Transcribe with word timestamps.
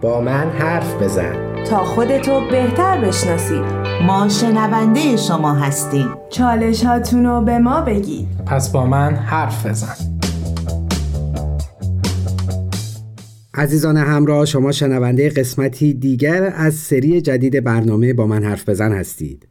با 0.00 0.20
من 0.20 0.50
حرف 0.50 1.02
بزن. 1.02 1.64
تا 1.64 1.84
خودتو 1.84 2.40
بهتر 2.50 3.00
بشناسید 3.00 3.64
ما 4.06 4.28
شنونده 4.28 5.16
شما 5.16 5.54
هستیم. 5.54 6.08
چالش 6.30 6.84
هاتونو 6.84 7.44
به 7.44 7.58
ما 7.58 7.80
بگید. 7.80 8.28
پس 8.46 8.72
با 8.72 8.86
من 8.86 9.14
حرف 9.14 9.66
بزن. 9.66 9.94
عزیزان 13.54 13.96
همراه 13.96 14.44
شما 14.46 14.72
شنونده 14.72 15.28
قسمتی 15.28 15.94
دیگر 15.94 16.52
از 16.56 16.74
سری 16.74 17.20
جدید 17.20 17.64
برنامه 17.64 18.12
با 18.12 18.26
من 18.26 18.44
حرف 18.44 18.68
بزن 18.68 18.92
هستید. 18.92 19.48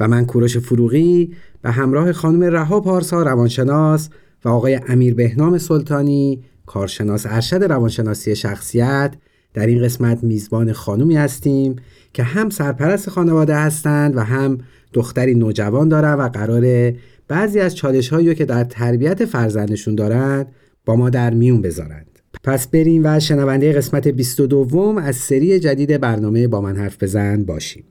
و 0.00 0.08
من 0.08 0.26
کوروش 0.26 0.58
فروغی 0.58 1.34
به 1.62 1.70
همراه 1.70 2.12
خانم 2.12 2.42
رها 2.42 2.80
پارسا 2.80 3.22
روانشناس 3.22 4.08
و 4.44 4.48
آقای 4.48 4.80
امیر 4.88 5.14
بهنام 5.14 5.58
سلطانی 5.58 6.44
کارشناس 6.66 7.26
ارشد 7.26 7.64
روانشناسی 7.64 8.36
شخصیت 8.36 9.14
در 9.54 9.66
این 9.66 9.82
قسمت 9.82 10.24
میزبان 10.24 10.72
خانومی 10.72 11.16
هستیم 11.16 11.76
که 12.12 12.22
هم 12.22 12.50
سرپرست 12.50 13.10
خانواده 13.10 13.54
هستند 13.54 14.16
و 14.16 14.20
هم 14.20 14.58
دختری 14.92 15.34
نوجوان 15.34 15.88
دارند 15.88 16.18
و 16.18 16.28
قرار 16.28 16.92
بعضی 17.28 17.60
از 17.60 17.76
چالش 17.76 18.08
هایی 18.08 18.34
که 18.34 18.44
در 18.44 18.64
تربیت 18.64 19.24
فرزندشون 19.24 19.94
دارند 19.94 20.46
با 20.84 20.96
ما 20.96 21.10
در 21.10 21.34
میون 21.34 21.62
بذارند. 21.62 22.06
پس 22.44 22.68
بریم 22.68 23.02
و 23.04 23.20
شنونده 23.20 23.72
قسمت 23.72 24.08
22 24.08 25.00
از 25.02 25.16
سری 25.16 25.60
جدید 25.60 26.00
برنامه 26.00 26.48
با 26.48 26.60
من 26.60 26.76
حرف 26.76 27.02
بزن 27.02 27.44
باشیم. 27.44 27.84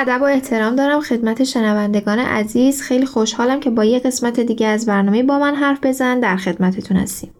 ادب 0.00 0.22
و 0.22 0.24
احترام 0.24 0.76
دارم. 0.76 1.00
خدمت 1.00 1.44
شنوندگان 1.44 2.18
عزیز 2.18 2.82
خیلی 2.82 3.06
خوشحالم 3.06 3.60
که 3.60 3.70
با 3.70 3.84
یه 3.84 3.98
قسمت 3.98 4.40
دیگه 4.40 4.66
از 4.66 4.86
برنامه 4.86 5.22
با 5.22 5.38
من 5.38 5.54
حرف 5.54 5.78
بزن. 5.82 6.20
در 6.20 6.36
خدمتتون 6.36 6.96
هستیم. 6.96 7.30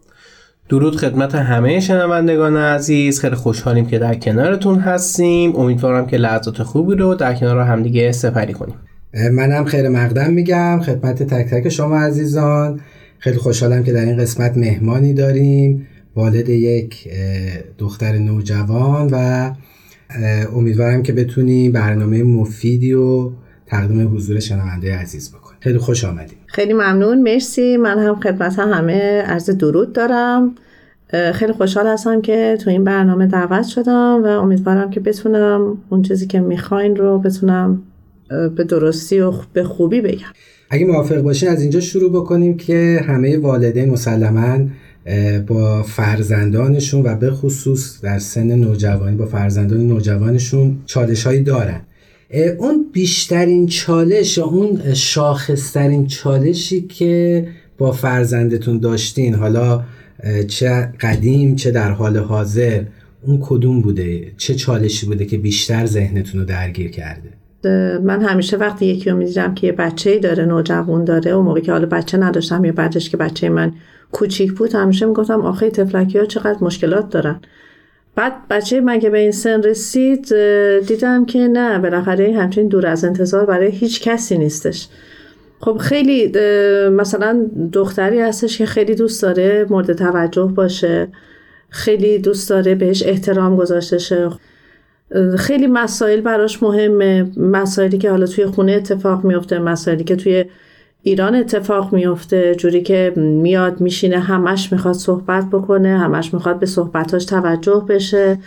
درود 0.69 0.95
خدمت 0.95 1.35
همه 1.35 1.79
شنوندگان 1.79 2.57
عزیز. 2.57 3.19
خیلی 3.19 3.35
خوشحالیم 3.35 3.85
که 3.85 3.99
در 3.99 4.15
کنارتون 4.15 4.79
هستیم. 4.79 5.55
امیدوارم 5.55 6.07
که 6.07 6.17
لحظات 6.17 6.63
خوبی 6.63 6.95
رو 6.95 7.15
در 7.15 7.33
کنار 7.33 7.59
همدیگه 7.59 8.11
سپری 8.11 8.53
کنیم. 8.53 8.75
منم 9.31 9.65
خیر 9.65 9.89
مقدم 9.89 10.33
میگم. 10.33 10.81
خدمت 10.81 11.23
تک 11.23 11.49
تک 11.49 11.69
شما 11.69 11.97
عزیزان. 11.97 12.79
خیلی 13.19 13.37
خوشحالم 13.37 13.83
که 13.83 13.93
در 13.93 14.05
این 14.05 14.17
قسمت 14.17 14.57
مهمانی 14.57 15.13
داریم. 15.13 15.87
والد 16.15 16.49
یک 16.49 17.07
دختر 17.77 18.17
نوجوان 18.17 19.09
و 19.11 19.51
امیدوارم 20.53 21.03
که 21.03 21.13
بتونی 21.13 21.69
برنامه 21.69 22.23
مفیدی 22.23 22.93
و 22.93 23.29
تقدیم 23.65 24.15
حضور 24.15 24.39
شنونده 24.39 24.95
عزیز 24.95 25.31
بکنی. 25.31 25.57
خیلی 25.59 25.77
خوش 25.77 26.05
آمدیم 26.05 26.37
خیلی 26.45 26.73
ممنون. 26.73 27.21
مرسی. 27.21 27.77
من 27.77 27.99
هم 27.99 28.15
خدمت 28.15 28.59
همه 28.59 29.21
عرض 29.21 29.49
درود 29.49 29.93
دارم. 29.93 30.55
خیلی 31.33 31.53
خوشحال 31.53 31.87
هستم 31.87 32.21
که 32.21 32.57
تو 32.63 32.69
این 32.69 32.83
برنامه 32.83 33.27
دعوت 33.27 33.65
شدم 33.65 34.21
و 34.23 34.27
امیدوارم 34.27 34.89
که 34.89 34.99
بتونم 34.99 35.77
اون 35.89 36.01
چیزی 36.01 36.27
که 36.27 36.39
می‌خواین 36.39 36.95
رو 36.95 37.19
بتونم 37.19 37.83
به 38.29 38.63
درستی 38.63 39.19
و 39.19 39.33
به 39.53 39.63
خوبی 39.63 40.01
بگم. 40.01 40.27
اگه 40.69 40.85
موافق 40.85 41.21
باشین 41.21 41.49
از 41.49 41.61
اینجا 41.61 41.79
شروع 41.79 42.11
بکنیم 42.11 42.57
که 42.57 43.01
همه 43.07 43.37
والدین 43.37 43.89
مسلما 43.89 44.67
با 45.47 45.83
فرزندانشون 45.83 47.05
و 47.05 47.15
به 47.15 47.31
خصوص 47.31 48.01
در 48.01 48.19
سن 48.19 48.55
نوجوانی 48.55 49.15
با 49.15 49.25
فرزندان 49.25 49.87
نوجوانشون 49.87 50.77
چالش 50.85 51.23
هایی 51.23 51.43
دارن 51.43 51.81
اون 52.57 52.85
بیشترین 52.93 53.67
چالش 53.67 54.37
یا 54.37 54.45
اون 54.45 54.93
شاخصترین 54.93 56.07
چالشی 56.07 56.81
که 56.81 57.47
با 57.77 57.91
فرزندتون 57.91 58.79
داشتین 58.79 59.33
حالا 59.33 59.83
چه 60.47 60.89
قدیم 60.99 61.55
چه 61.55 61.71
در 61.71 61.91
حال 61.91 62.17
حاضر 62.17 62.83
اون 63.21 63.39
کدوم 63.41 63.81
بوده؟ 63.81 64.31
چه 64.37 64.55
چالشی 64.55 65.05
بوده 65.05 65.25
که 65.25 65.37
بیشتر 65.37 65.85
ذهنتون 65.85 66.39
رو 66.39 66.45
درگیر 66.45 66.91
کرده؟ 66.91 67.29
من 68.03 68.21
همیشه 68.21 68.57
وقتی 68.57 68.85
یکی 68.85 69.09
رو 69.09 69.17
می‌دیدم 69.17 69.53
که 69.53 69.67
یه 69.67 69.73
بچه 69.73 70.19
داره 70.19 70.45
نوجوان 70.45 71.03
داره 71.03 71.31
اون 71.31 71.45
موقع 71.45 71.59
که 71.59 71.71
حالا 71.71 71.85
بچه 71.85 72.17
نداشتم 72.17 72.65
یا 72.65 72.71
بعدش 72.71 73.09
که 73.09 73.17
بچه 73.17 73.49
من 73.49 73.71
کوچیک 74.11 74.53
بود 74.53 74.75
همیشه 74.75 75.05
می‌گفتم 75.05 75.41
آخه 75.41 75.69
تفلکی 75.69 76.19
ها 76.19 76.25
چقدر 76.25 76.57
مشکلات 76.61 77.09
دارن. 77.09 77.39
بعد 78.15 78.33
بچه 78.49 78.81
من 78.81 78.99
که 78.99 79.09
به 79.09 79.17
این 79.17 79.31
سن 79.31 79.63
رسید 79.63 80.35
دیدم 80.87 81.25
که 81.25 81.39
نه 81.39 81.79
بالاخره 81.79 82.33
همچین 82.37 82.67
دور 82.67 82.87
از 82.87 83.05
انتظار 83.05 83.45
برای 83.45 83.71
هیچ 83.71 84.01
کسی 84.01 84.37
نیستش. 84.37 84.87
خب 85.59 85.77
خیلی 85.77 86.31
مثلا 86.89 87.45
دختری 87.73 88.21
هستش 88.21 88.57
که 88.57 88.65
خیلی 88.65 88.95
دوست 88.95 89.21
داره 89.21 89.65
مورد 89.69 89.93
توجه 89.93 90.51
باشه 90.55 91.07
خیلی 91.69 92.19
دوست 92.19 92.49
داره 92.49 92.75
بهش 92.75 93.03
احترام 93.03 93.55
گذاشته 93.55 93.97
شه. 93.97 94.29
خیلی 95.37 95.67
مسائل 95.67 96.21
براش 96.21 96.63
مهمه. 96.63 97.31
مسائلی 97.37 97.97
که 97.97 98.11
حالا 98.11 98.25
توی 98.25 98.45
خونه 98.45 98.71
اتفاق 98.71 99.23
میفته 99.23 99.59
مسائلی 99.59 100.03
که 100.03 100.15
توی 100.15 100.45
ایران 101.01 101.35
اتفاق 101.35 101.93
میفته 101.93 102.55
جوری 102.55 102.81
که 102.81 103.13
میاد 103.15 103.81
میشینه 103.81 104.19
همش 104.19 104.71
می‌خواد 104.71 104.93
صحبت 104.93 105.45
بکنه 105.51 105.97
همش 105.97 106.33
می‌خواد 106.33 106.59
به 106.59 106.65
صحبتاش 106.65 107.25
توجه 107.25 107.85
بشه 107.89 108.39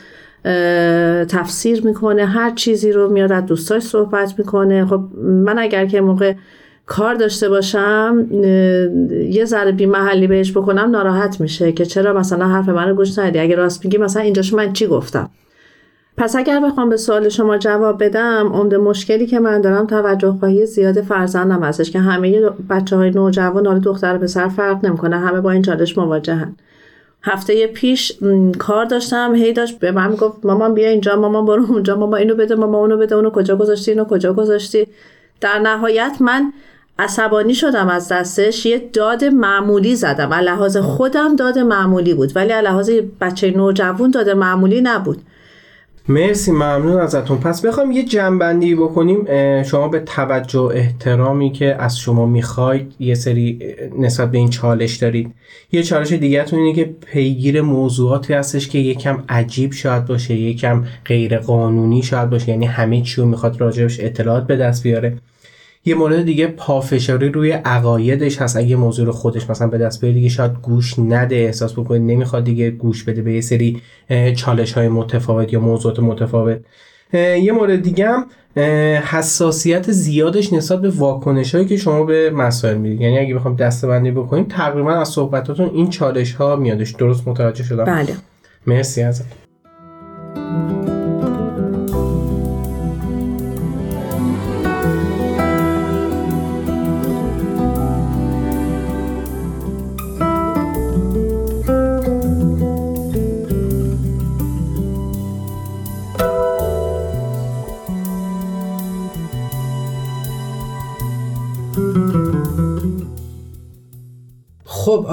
تفسیر 1.29 1.87
می‌کنه 1.87 2.27
هر 2.27 2.51
چیزی 2.51 2.93
رو 2.93 3.13
میاد 3.13 3.33
از 3.33 3.47
دوستاش 3.47 3.83
صحبت 3.83 4.35
می‌کنه. 4.39 4.87
خب 4.87 5.01
من 5.23 5.59
اگر 5.59 5.87
که 5.87 6.01
موقع 6.01 6.35
کار 6.87 7.15
داشته 7.15 7.49
باشم 7.49 8.27
یه 9.31 9.45
ذره 9.45 9.73
بی 9.73 9.87
محلی 9.87 10.27
بهش 10.27 10.51
بکنم 10.51 10.91
ناراحت 10.91 11.41
میشه 11.41 11.73
که 11.73 11.85
چرا 11.85 12.13
مثلا 12.13 12.49
حرف 12.49 12.69
من 12.69 12.89
رو 12.89 12.95
گوش 12.95 13.19
ندی؟ 13.19 13.39
اگه 13.39 13.57
راست 13.57 13.85
میگی 13.85 13.99
مثلا 13.99 14.23
اینجاشو 14.23 14.57
من 14.57 14.73
چی 14.73 14.87
گفتم؟ 14.87 15.31
پس 16.17 16.37
اگر 16.37 16.61
بخوام 16.61 16.89
به 16.89 16.97
سوال 16.97 17.29
شما 17.29 17.59
جواب 17.59 18.05
بدم 18.05 18.51
عمده 18.55 18.79
مشکلی 18.79 19.27
که 19.27 19.41
من 19.41 19.61
دارم 19.61 19.87
توجه 19.87 20.37
خواهی 20.41 20.67
زیاد 20.67 21.01
فرزندم 21.01 21.63
هستش 21.63 21.91
که 21.91 21.99
همه 21.99 22.41
بچه 22.71 22.97
های 22.97 23.11
نوجوان 23.11 23.67
حالا 23.67 23.79
دختر 23.79 24.17
و 24.17 24.19
پسر 24.19 24.49
فرق 24.49 24.87
نمی‌کنه 24.87 25.19
همه 25.19 25.41
با 25.41 25.51
این 25.51 25.63
چالش 25.63 25.99
مواجهن. 25.99 26.55
هفته 27.23 27.67
پیش 27.67 28.13
کار 28.59 28.85
داشتم 28.85 29.35
هی 29.35 29.53
داشت 29.53 29.79
به 29.79 29.93
من 29.93 30.15
گفت 30.15 30.45
مامان 30.45 30.75
بیا 30.75 30.89
اینجا 30.89 31.17
مامان 31.17 31.47
برو 31.47 31.65
اونجا 31.69 31.97
ماما 31.97 32.17
اینو 32.17 32.35
بده 32.35 32.55
ماما 32.55 32.79
اونو 32.79 32.97
بده 32.97 33.15
اونو 33.15 33.31
کجا 33.31 33.57
گذاشتی 33.57 33.91
اینو 33.91 34.05
کجا 34.05 34.33
گذاشتی. 34.33 34.87
در 35.41 35.59
نهایت 35.59 36.17
من 36.21 36.53
عصبانی 36.99 37.55
شدم 37.55 37.89
از 37.89 38.09
دستش 38.13 38.67
یه 38.67 38.91
داد 38.93 39.25
معمولی 39.25 39.97
زدم. 39.97 40.35
لحاظ 40.35 40.77
خودم 40.77 41.37
داد 41.37 41.59
معمولی 41.59 42.15
بود 42.15 42.33
ولی 42.37 42.53
لحاظ 42.53 42.91
بچه 43.21 43.51
نوجوان 43.51 44.11
داد 44.11 44.31
معمولی 44.31 44.81
نبود. 44.81 45.19
مرسی 46.09 46.53
ممنون 46.53 47.01
ازتون. 47.01 47.39
پس 47.39 47.67
بخوام 47.67 47.93
یه 47.93 48.05
جنبندی 48.05 48.75
بکنیم. 48.75 49.25
شما 49.63 49.89
به 49.89 50.01
توجه 50.01 50.61
احترامی 50.61 51.53
که 51.53 51.77
از 51.79 51.99
شما 51.99 52.27
می‌خواید 52.27 52.95
یه 53.01 53.15
سری 53.15 53.59
نسبت 53.99 54.31
به 54.31 54.39
این 54.39 54.51
چالش 54.51 54.97
دارید. 54.97 55.35
یه 55.73 55.83
چالش 55.83 56.13
دیگهتون 56.13 56.59
اینه 56.59 56.75
که 56.75 56.95
پیگیر 57.07 57.61
موضوعاتی 57.61 58.35
هستش 58.35 58.69
که 58.69 58.79
یکم 58.79 59.23
عجیب 59.29 59.73
شاید 59.73 60.07
باشه 60.07 60.35
یکم 60.35 60.85
غیر 61.05 61.39
قانونی 61.39 62.03
شاید 62.03 62.31
باشه. 62.31 62.49
یعنی 62.49 62.67
همه 62.67 63.03
چی 63.03 63.21
رو 63.21 63.27
می‌خواد 63.27 63.61
راجبش 63.61 64.01
اطلاعات 64.01 64.47
به 64.47 64.57
دست 64.57 64.83
بیاره. 64.83 65.17
یه 65.85 65.95
مورد 65.95 66.25
دیگه 66.25 66.47
پافشاری 66.47 67.29
روی 67.29 67.53
عقایدش 67.53 68.43
هست. 68.43 68.57
اگه 68.57 68.77
موضوع 68.77 69.07
رو 69.07 69.13
خودش 69.13 69.51
مثلا 69.51 69.69
به 69.69 69.79
دست 69.79 70.01
بیاره 70.01 70.15
دیگه 70.15 70.29
شاید 70.29 70.53
گوش 70.63 70.99
نده 70.99 71.37
احساس 71.37 71.73
بکنه 71.73 71.99
نمی‌خواد 71.99 72.45
دیگه 72.45 72.71
گوش 72.71 73.05
بده 73.05 73.23
به 73.23 73.33
یه 73.33 73.41
سری 73.41 73.83
چالش 74.37 74.73
های 74.73 74.89
متفاوت 74.89 75.53
یا 75.53 75.61
موضوعات 75.61 76.01
متفاوت. 76.01 76.61
یه 77.15 77.53
مورد 77.53 77.83
دیگه 77.83 78.09
هم 78.09 78.27
حساسیت 79.01 79.91
زیادش 79.91 80.53
نسبت 80.53 80.81
به 80.81 80.91
واکنش 80.91 81.55
هایی 81.55 81.67
که 81.67 81.77
شما 81.77 82.05
به 82.05 82.31
مسائل 82.31 82.77
می‌دید 82.77 83.01
یعنی 83.01 83.19
اگه 83.19 83.35
بخوام 83.35 83.57
دسته 83.57 83.87
بندی 83.87 84.11
بکنیم 84.11 84.45
تقریبا 84.45 84.93
از 84.93 85.09
صحبتاتون 85.09 85.71
این 85.75 85.91
چالش 85.91 86.33
ها 86.33 86.57
میادش. 86.57 86.91
درست 86.91 87.29
متوجه 87.29 87.65
شدم؟ 87.65 87.85
بله. 87.85 88.17
مرسی 88.67 89.03
ازت 89.03 89.25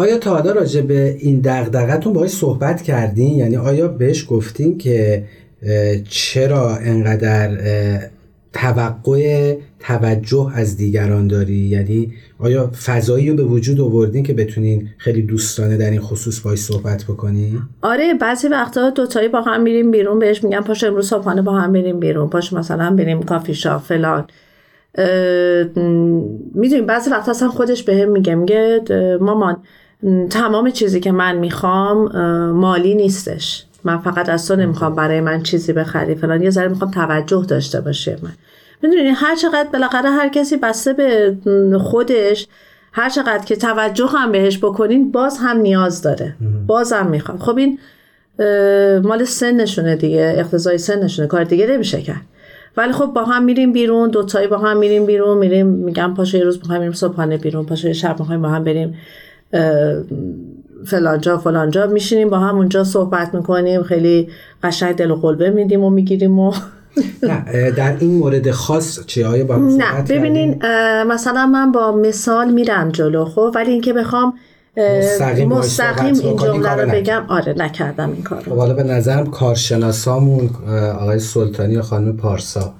آیا 0.08 0.18
تا 0.18 0.34
حالا 0.34 0.52
راجع 0.52 0.82
به 0.82 1.18
این 1.20 1.42
دغدغتون 1.42 2.14
باهاش 2.14 2.30
صحبت 2.30 2.82
کردین؟ 2.82 3.38
یعنی 3.38 3.58
آیا 3.58 3.88
بهش 3.88 4.26
گفتین 4.30 4.78
که 4.78 5.24
چرا 6.10 6.76
انقدر 6.76 7.58
توقع 8.54 9.56
توجه 9.80 10.52
از 10.56 10.78
دیگران 10.78 11.28
داری؟ 11.28 11.54
یعنی 11.54 12.14
آیا 12.40 12.72
فضایی 12.86 13.30
رو 13.30 13.36
به 13.36 13.44
وجود 13.44 13.80
آوردین 13.80 14.24
که 14.24 14.34
بتونین 14.34 14.90
خیلی 14.98 15.22
دوستانه 15.22 15.78
در 15.78 15.90
این 15.90 16.02
خصوص 16.02 16.40
باهاش 16.40 16.60
صحبت 16.60 17.04
بکنی 17.04 17.62
آره 17.82 18.14
بعضی 18.14 18.48
وقتا 18.48 18.90
دوتایی 18.90 19.28
با 19.28 19.42
هم 19.42 19.62
میریم 19.62 19.92
بیرون 19.92 20.20
بهش 20.20 20.44
میگم 20.44 20.62
پاش 20.62 20.84
امروز 20.84 21.10
صبحانه 21.10 21.42
با 21.42 21.52
هم 21.52 21.74
بریم 21.74 22.00
بیرون. 22.00 22.30
پاش 22.30 22.54
مثلا 22.54 22.96
بریم 22.96 23.24
کافی 23.24 23.54
شاپ 23.54 23.82
فلان. 23.82 24.28
می‌دونیم 26.56 26.86
بعضی 26.86 27.10
وقتا 27.10 27.32
اصلا 27.32 27.50
خودش 27.50 27.84
به 27.84 27.96
هم 27.96 28.12
میگه 28.12 28.36
میگه 28.36 28.82
مامان 29.22 29.58
تمام 30.30 30.70
چیزی 30.70 31.00
که 31.00 31.12
من 31.12 31.36
می‌خوام 31.38 32.12
مالی 32.52 32.96
نیستش. 32.96 33.66
من 33.84 33.98
فقط 33.98 34.30
از 34.30 34.48
تو 34.48 34.56
نمی‌خوام 34.56 34.96
برای 34.96 35.22
من 35.22 35.44
چیزی 35.44 35.74
بخری. 35.74 36.16
فلان 36.16 36.44
یه 36.44 36.50
ذره 36.50 36.68
می‌خوام 36.68 36.92
توجه 36.92 37.46
داشته 37.48 37.82
باشه 37.82 38.18
من. 38.24 38.32
می‌دونی 38.82 39.10
هر 39.10 39.36
چقدر 39.36 39.70
بالاخره 39.74 40.10
هر 40.10 40.30
کسی 40.30 40.58
بسته 40.58 40.94
به 40.94 41.36
خودش 41.80 42.48
هر 42.92 43.10
چقدر 43.10 43.46
که 43.46 43.56
توجه 43.56 44.08
هم 44.08 44.32
بهش 44.32 44.58
بکنین 44.58 45.12
باز 45.12 45.38
هم 45.38 45.58
نیاز 45.58 46.02
داره. 46.02 46.36
باز 46.68 46.94
هم 46.94 47.08
می‌خواد 47.08 47.40
خب 47.40 47.58
این 47.58 47.80
مال 49.04 49.24
سنشونه 49.24 49.96
دیگه. 49.96 50.36
اقتضای 50.38 50.78
سنشونه. 50.78 51.28
کار 51.28 51.44
دیگه 51.44 51.68
نمیشه 51.68 52.02
کرد. 52.02 52.22
ولی 52.78 52.92
خب 52.92 53.06
با 53.06 53.24
هم 53.24 53.44
میریم 53.44 53.74
بیرون 53.74 54.10
دوتایی 54.10 54.48
با 54.48 54.58
هم 54.58 54.78
میریم 54.78 55.06
بیرون 55.06 55.38
میریم 55.38 55.68
میگم 55.68 56.14
پاشو 56.14 56.38
یه 56.38 56.44
روز 56.44 56.58
می‌خوایم 56.58 56.82
میریم 56.82 56.94
صبحانه 56.94 57.38
بیرون 57.38 57.66
پاشو 57.66 57.88
یه 57.88 57.94
شب 57.94 58.20
می‌خوایم 58.20 58.42
با 58.42 58.50
هم 58.50 58.64
بریم. 58.64 58.98
فلانجا 60.86 61.38
فلانجا 61.38 61.88
میشینیم 61.88 62.30
با 62.30 62.40
هم 62.40 62.56
اونجا 62.56 62.84
صحبت 62.84 63.34
می‌کنیم. 63.34 63.84
خیلی 63.84 64.28
قشنگ 64.64 64.96
دل 64.96 65.12
و 65.12 65.16
قلبه 65.16 65.50
میدیم 65.50 65.84
و 65.84 65.90
می‌گیریم 65.90 66.40
و 66.40 66.54
نه 67.24 67.72
در 67.72 67.98
این 68.00 68.16
مورد 68.18 68.52
خاص 68.52 69.06
چی 69.06 69.22
های 69.22 69.44
با 69.44 69.56
نه 69.56 70.02
ببینین 70.10 70.66
مثلا 71.08 71.46
من 71.46 71.72
با 71.72 71.92
مثال 71.92 72.52
میرم 72.52 72.90
جلو 72.90 73.26
خب؟ 73.26 73.52
ولی 73.56 73.72
اینکه 73.72 73.94
بخوام 73.94 74.34
مستقیم, 74.78 75.50
مستقیم 75.50 76.16
این 76.20 76.38
جمله 76.38 76.70
رو 76.70 76.92
بگم. 76.92 77.26
آره 77.28 77.54
نکردم 77.58 78.12
این 78.12 78.24
کار 78.24 78.42
خب 78.42 78.58
حالا 78.58 78.74
به 78.74 78.84
نظرم 78.84 79.32
کارشناسامون 79.32 80.50
آقای 81.00 81.20
سلطانی 81.20 81.78
و 81.78 81.82
خانم 81.82 82.18
پارسا. 82.18 82.74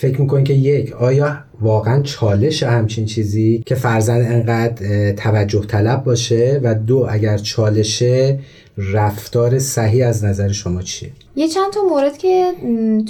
فکر 0.00 0.20
می‌کنین 0.20 0.44
که 0.44 0.52
یک 0.52 0.92
آیا 0.92 1.38
واقعا 1.60 2.02
چالش 2.02 2.62
همچین 2.62 3.04
چیزی 3.06 3.62
که 3.66 3.74
فرزن 3.74 4.32
انقدر 4.32 5.12
توجه 5.12 5.60
طلب 5.60 6.04
باشه؟ 6.04 6.60
و 6.62 6.74
دو 6.74 7.06
اگر 7.10 7.38
چالشه 7.38 8.38
رفتار 8.78 9.58
صحیح 9.58 10.06
از 10.06 10.24
نظر 10.24 10.52
شما 10.52 10.82
چیه؟ 10.82 11.10
یه 11.36 11.48
چند 11.48 11.72
تا 11.72 11.80
مورد 11.90 12.18
که 12.18 12.52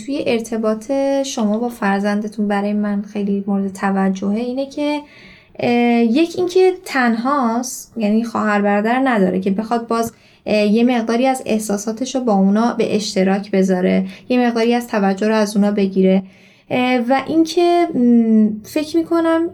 توی 0.06 0.24
ارتباط 0.26 0.92
شما 1.26 1.58
با 1.58 1.68
فرزندتون 1.68 2.48
برای 2.48 2.72
من 2.72 3.02
خیلی 3.02 3.44
مورد 3.46 3.72
توجهه 3.72 4.36
اینه 4.36 4.70
که 4.70 5.00
یک 6.02 6.34
اینکه 6.36 6.72
تنهاست 6.84 7.92
یعنی 7.96 8.24
خواهر 8.24 8.62
برادر 8.62 9.00
نداره 9.04 9.40
که 9.40 9.50
بخواد 9.50 9.86
باز 9.86 10.12
یه 10.46 10.84
مقداری 10.84 11.26
از 11.26 11.42
احساساتش 11.46 12.14
رو 12.14 12.20
با 12.20 12.32
اونا 12.32 12.74
به 12.74 12.96
اشتراک 12.96 13.50
بذاره 13.50 14.06
یه 14.28 14.46
مقداری 14.46 14.74
از 14.74 14.86
توجه 14.86 15.28
رو 15.28 15.34
از 15.34 15.56
اونا 15.56 15.70
بگیره. 15.70 16.22
و 17.08 17.22
اینکه 17.26 17.88
فکر 18.64 18.96
می‌کنم 18.96 19.50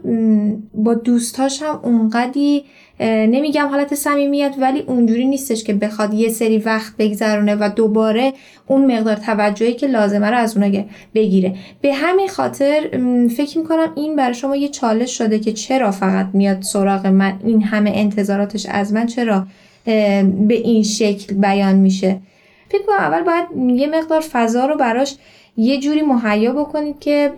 با 0.73 0.93
دوستاش 0.93 1.63
هم 1.63 1.79
اونقدی 1.83 2.63
نمیگم 2.99 3.67
حالت 3.67 3.95
صمیمیت 3.95 4.55
ولی 4.59 4.79
اونجوری 4.79 5.25
نیستش 5.25 5.63
که 5.63 5.73
بخواد 5.73 6.13
یه 6.13 6.29
سری 6.29 6.57
وقت 6.57 6.93
بگذرونه 6.99 7.55
و 7.55 7.69
دوباره 7.75 8.33
اون 8.67 8.95
مقدار 8.95 9.15
توجهی 9.15 9.73
که 9.73 9.87
لازمه 9.87 10.29
رو 10.29 10.37
از 10.37 10.57
اونا 10.57 10.83
بگیره. 11.15 11.55
به 11.81 11.93
همین 11.93 12.27
خاطر 12.27 12.89
فکر 13.37 13.57
می‌کنم 13.57 13.91
این 13.95 14.15
برای 14.15 14.33
شما 14.33 14.55
یه 14.55 14.67
چالش 14.67 15.17
شده 15.17 15.39
که 15.39 15.53
چرا 15.53 15.91
فقط 15.91 16.27
میاد 16.33 16.61
سراغ 16.61 17.07
من؟ 17.07 17.39
این 17.45 17.63
همه 17.63 17.91
انتظاراتش 17.95 18.65
از 18.65 18.93
من 18.93 19.05
چرا 19.05 19.47
به 19.85 20.53
این 20.53 20.83
شکل 20.83 21.35
بیان 21.35 21.75
میشه؟ 21.75 22.19
فکر 22.69 22.81
کنم 22.87 22.95
اول 22.95 23.21
باید 23.23 23.79
یه 23.79 23.87
مقدار 23.87 24.21
فضا 24.21 24.65
رو 24.65 24.77
براش 24.77 25.15
یه 25.57 25.79
جوری 25.79 26.01
مهیا 26.01 26.53
بکنید 26.53 26.99
که 26.99 27.31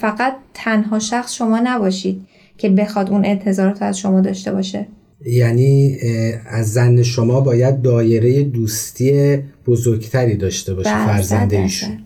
فقط 0.00 0.34
تنها 0.54 0.98
شخص 0.98 1.32
شما 1.32 1.60
نباشید 1.64 2.20
که 2.58 2.68
بخواد 2.68 3.10
اون 3.10 3.24
انتظارات 3.24 3.82
از 3.82 3.98
شما 3.98 4.20
داشته 4.20 4.52
باشه. 4.52 4.86
یعنی 5.26 5.96
از 6.46 6.72
زن 6.72 7.02
شما 7.02 7.40
باید 7.40 7.82
دایره 7.82 8.42
دوستی 8.42 9.38
بزرگتری 9.66 10.36
داشته 10.36 10.74
باشه 10.74 10.94
بله، 10.94 11.06
فرزنده 11.06 11.58
ایشون. 11.58 11.98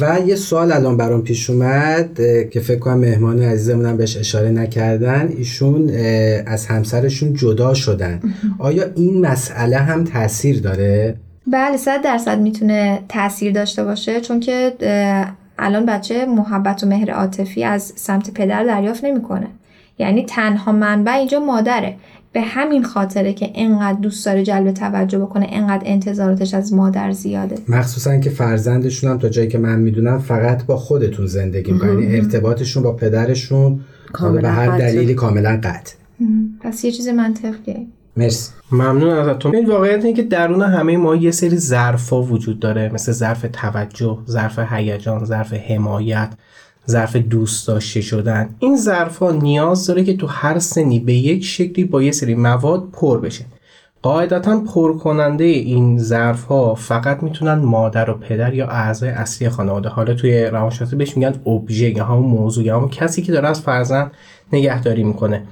و 0.00 0.18
یه 0.26 0.36
سوال 0.36 0.72
الان 0.72 0.96
برام 0.96 1.22
پیش 1.22 1.50
اومد 1.50 2.20
که 2.50 2.60
فکر 2.60 2.78
کنم 2.78 2.98
مهمان 2.98 3.42
عزیزمونم 3.42 3.96
بهش 3.96 4.16
اشاره 4.16 4.50
نکردن. 4.50 5.32
ایشون 5.38 5.90
از 6.46 6.66
همسرشون 6.66 7.34
جدا 7.34 7.74
شدن. 7.74 8.20
آیا 8.58 8.84
این 8.96 9.20
مسئله 9.26 9.76
هم 9.76 10.04
تاثیر 10.04 10.60
داره؟ 10.60 11.14
بله 11.52 11.76
صد 11.76 12.02
درصد 12.02 12.38
می‌تونه 12.38 13.00
تاثیر 13.08 13.52
داشته 13.52 13.84
باشه 13.84 14.20
چون 14.20 14.40
که 14.40 14.72
الان 15.58 15.86
بچه 15.86 16.26
محبت 16.26 16.84
و 16.84 16.86
مهر 16.86 17.10
عاطفی 17.10 17.64
از 17.64 17.92
سمت 17.96 18.30
پدر 18.30 18.64
دریافت 18.64 19.04
نمی‌کنه. 19.04 19.46
یعنی 19.98 20.24
تنها 20.24 20.72
منبع 20.72 21.12
اینجا 21.12 21.40
مادره. 21.40 21.94
به 22.32 22.40
همین 22.40 22.82
خاطره 22.82 23.32
که 23.32 23.50
انقدر 23.54 23.98
دوست 23.98 24.26
داره 24.26 24.42
جلب 24.42 24.70
توجه 24.70 25.18
بکنه 25.18 25.46
انقدر 25.50 25.82
انتظاراتش 25.86 26.54
از 26.54 26.72
مادر 26.72 27.12
زیاده. 27.12 27.56
مخصوصا 27.68 28.18
که 28.18 28.30
فرزندشون 28.30 29.10
هم 29.10 29.18
تا 29.18 29.28
جایی 29.28 29.48
که 29.48 29.58
من 29.58 29.78
می‌دونم 29.78 30.18
فقط 30.18 30.66
با 30.66 30.76
خودتون 30.76 31.26
زندگی 31.26 31.72
می‌کنن. 31.72 32.02
یعنی 32.02 32.16
ارتباطشون 32.16 32.82
با 32.82 32.92
پدرشون 32.92 33.80
به 34.42 34.48
هر 34.48 34.78
دلیلی 34.78 35.14
کاملا 35.14 35.60
قطع. 35.62 35.94
پس 36.60 36.84
یه 36.84 36.92
چیز 36.92 37.08
منطقیه. 37.08 37.86
مرسی. 38.18 38.50
ممنون 38.72 39.10
ازتون. 39.10 39.56
این 39.56 39.66
واقعیت 39.66 40.04
اینه 40.04 40.16
که 40.16 40.22
درون 40.22 40.62
همه 40.62 40.96
ما 40.96 41.16
یه 41.16 41.30
سری 41.30 41.56
ظرفا 41.56 42.22
وجود 42.22 42.60
داره 42.60 42.90
مثل 42.94 43.12
ظرف 43.12 43.46
توجه 43.52 44.18
ظرف 44.28 44.58
هیجان 44.72 45.24
ظرف 45.24 45.52
حمایت 45.52 46.28
ظرف 46.88 47.16
دوست 47.16 47.68
داشته 47.68 48.00
شدن. 48.00 48.48
این 48.58 48.76
ظرف 48.76 49.18
ها 49.18 49.30
نیاز 49.30 49.86
داره 49.86 50.04
که 50.04 50.16
تو 50.16 50.26
هر 50.26 50.58
سنی 50.58 50.98
به 50.98 51.14
یک 51.14 51.44
شکلی 51.44 51.84
با 51.84 52.02
یه 52.02 52.12
سری 52.12 52.34
مواد 52.34 52.88
پر 52.92 53.20
بشه. 53.20 53.44
قاعدتا 54.02 54.60
پر 54.60 54.98
کننده 54.98 55.44
این 55.44 55.98
ظرف 55.98 56.44
ها 56.44 56.74
فقط 56.74 57.22
می‌تونن 57.22 57.54
مادر 57.54 58.10
و 58.10 58.14
پدر 58.14 58.54
یا 58.54 58.66
اعضای 58.66 59.10
اصلی 59.10 59.48
خانواده 59.48 59.88
حالا 59.88 60.14
توی 60.14 60.44
روانشناسی 60.44 60.96
بهش 60.96 61.16
میگن 61.16 61.34
ابژه 61.46 61.90
یا 61.90 62.04
همون 62.04 62.26
موضوع 62.26 62.64
یا 62.64 62.76
همون 62.76 62.88
کسی 62.88 63.22
که 63.22 63.32
داره 63.32 63.48
از 63.48 63.60
فرزند 63.60 64.10
نگهداری 64.52 65.04
می‌کنه. 65.04 65.42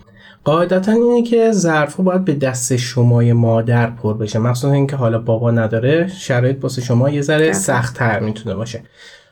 قاعدتا 0.47 0.93
اینه 0.93 1.23
که 1.23 1.53
ظرف 1.53 2.01
باید 2.01 2.25
به 2.25 2.35
دست 2.35 2.77
شمای 2.77 3.33
مادر 3.33 3.91
پر 3.91 4.15
بشه. 4.15 4.39
مخصوصا 4.39 4.73
اینکه 4.73 4.97
حالا 4.97 5.19
بابا 5.19 5.51
نداره 5.51 6.09
شرایط 6.09 6.57
واسه 6.63 6.83
شما 6.83 7.11
یه 7.11 7.21
ذره 7.21 7.53
سختتر 7.53 8.21
می‌تونه 8.21 8.55
باشه. 8.55 8.83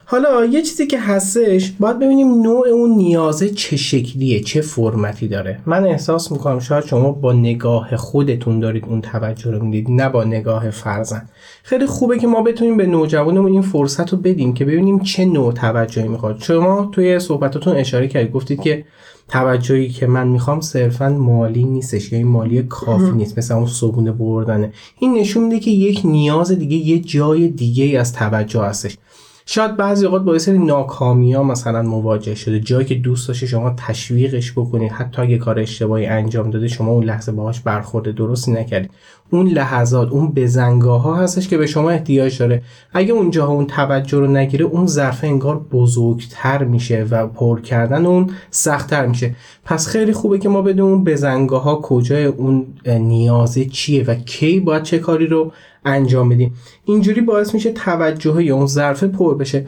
حالا 0.05 0.45
یه 0.45 0.63
چیزی 0.63 0.87
که 0.87 1.01
هستش 1.01 1.73
باید 1.81 1.99
ببینیم 1.99 2.43
نوع 2.43 2.69
اون 2.69 2.91
نیازه 2.91 3.51
چه 3.51 3.77
شکلیه 3.77 4.41
چه 4.41 4.61
فرمتی 4.61 5.29
داره. 5.29 5.61
من 5.67 5.85
احساس 5.85 6.33
می‌کنم 6.33 6.59
شاید 6.59 6.85
شما 6.85 7.13
با 7.13 7.33
نگاه 7.33 7.97
خودتون 7.97 8.61
دارید 8.61 8.85
اون 8.85 9.01
توجه 9.01 9.51
رو 9.51 9.65
می‌دید 9.65 9.91
نه 9.91 10.09
با 10.09 10.25
نگاه 10.25 10.71
فرزن 10.71 11.29
خیلی 11.67 11.87
خوبه 11.87 12.19
که 12.19 12.27
ما 12.27 12.43
بتونیم 12.43 12.77
به 12.77 12.87
نوجوانمون 12.87 13.53
این 13.53 13.63
فرصت 13.63 14.13
رو 14.13 14.19
بدیم 14.19 14.55
که 14.55 14.65
ببینیم 14.65 14.99
چه 14.99 15.25
نوع 15.25 15.53
توجهی 15.53 16.09
می‌خواد. 16.09 16.43
شما 16.43 16.89
توی 16.93 17.19
صحبتاتون 17.19 17.77
اشاره 17.77 18.09
کردید 18.09 18.33
گفتید 18.33 18.61
که 18.61 18.85
توجهی 19.29 19.89
که 19.89 20.07
من 20.07 20.29
می‌خوام 20.29 20.61
صرفا 20.61 21.09
مالی 21.09 21.65
نیستش 21.65 22.13
یعنی 22.13 22.25
مالی 22.25 22.63
کافی 22.63 23.13
نیست 23.13 23.39
مثل 23.39 23.55
اون 23.55 23.67
صبونه 23.67 24.13
بردنه. 24.13 24.73
این 24.99 25.15
نشون 25.15 25.45
میده 25.45 25.61
که 25.61 25.71
یک 25.71 26.01
نیاز 26.05 26.53
دیگه 26.53 26.77
یه 26.77 26.99
جای 26.99 27.49
دیگه 27.49 28.01
از 28.01 28.13
توجه 28.13 28.61
هستش. 28.61 28.97
شاید 29.47 29.77
بعضی 29.77 30.07
اوقات 30.07 30.23
با 30.23 30.39
سری 30.39 30.59
ناکامی 30.59 31.33
ها 31.33 31.43
مثلا 31.43 31.83
مواجه 31.83 32.35
شده. 32.35 32.61
جایی 32.61 32.87
که 32.87 32.95
دوست 32.95 33.29
داشته 33.29 33.47
شما 33.47 33.75
تشویقش 33.77 34.53
بکنید. 34.53 34.93
حتی 34.93 35.23
اگه 35.23 35.39
کار 35.39 35.59
اشتباهی 35.59 36.07
انجام 36.07 36.51
داده 36.51 36.69
شما 36.69 36.91
اون 36.93 37.05
لحظه 37.05 37.33
باهاش 37.33 37.61
برخورده 37.61 38.13
درستی 38.13 38.53
نکردید. 38.53 38.91
اون 39.31 39.49
لحظات 39.49 40.11
اون 40.11 40.33
بزنگاه 40.33 41.03
ها 41.03 41.17
هستش 41.17 41.49
که 41.49 41.59
به 41.59 41.67
شما 41.67 41.91
احتیاج 41.91 42.39
داره. 42.39 42.63
اگه 42.93 43.13
اونجا 43.13 43.47
اون 43.47 43.67
توجه 43.67 44.19
رو 44.19 44.27
نگیره 44.27 44.65
اون 44.65 44.87
ظرف 44.87 45.25
انگار 45.25 45.59
بزرگتر 45.59 46.65
میشه 46.65 47.07
و 47.11 47.27
پر 47.27 47.61
کردن 47.61 48.07
اون 48.07 48.31
سختتر 48.51 49.07
میشه. 49.07 49.35
پس 49.65 49.87
خیلی 49.87 50.13
خوبه 50.13 50.39
که 50.39 50.49
ما 50.49 50.63
بدون 50.63 50.91
اون 50.91 51.05
بزنگاه 51.05 51.63
ها 51.63 51.81
کجای 51.83 52.25
اون 52.25 52.67
نیازه 52.87 53.65
چیه 53.65 54.05
و 54.05 54.15
کی 54.15 54.61
باید 54.61 54.83
چه 54.83 54.99
کاری 54.99 55.27
رو 55.27 55.53
انجام 55.85 56.29
بدیم. 56.29 56.55
اینجوری 56.85 57.21
باعث 57.21 57.55
میشه 57.55 57.73
توجه 57.73 58.45
یا 58.45 58.57
اون 58.57 58.67
ظرف 58.67 59.05
پر 59.05 59.37
بشه. 59.37 59.67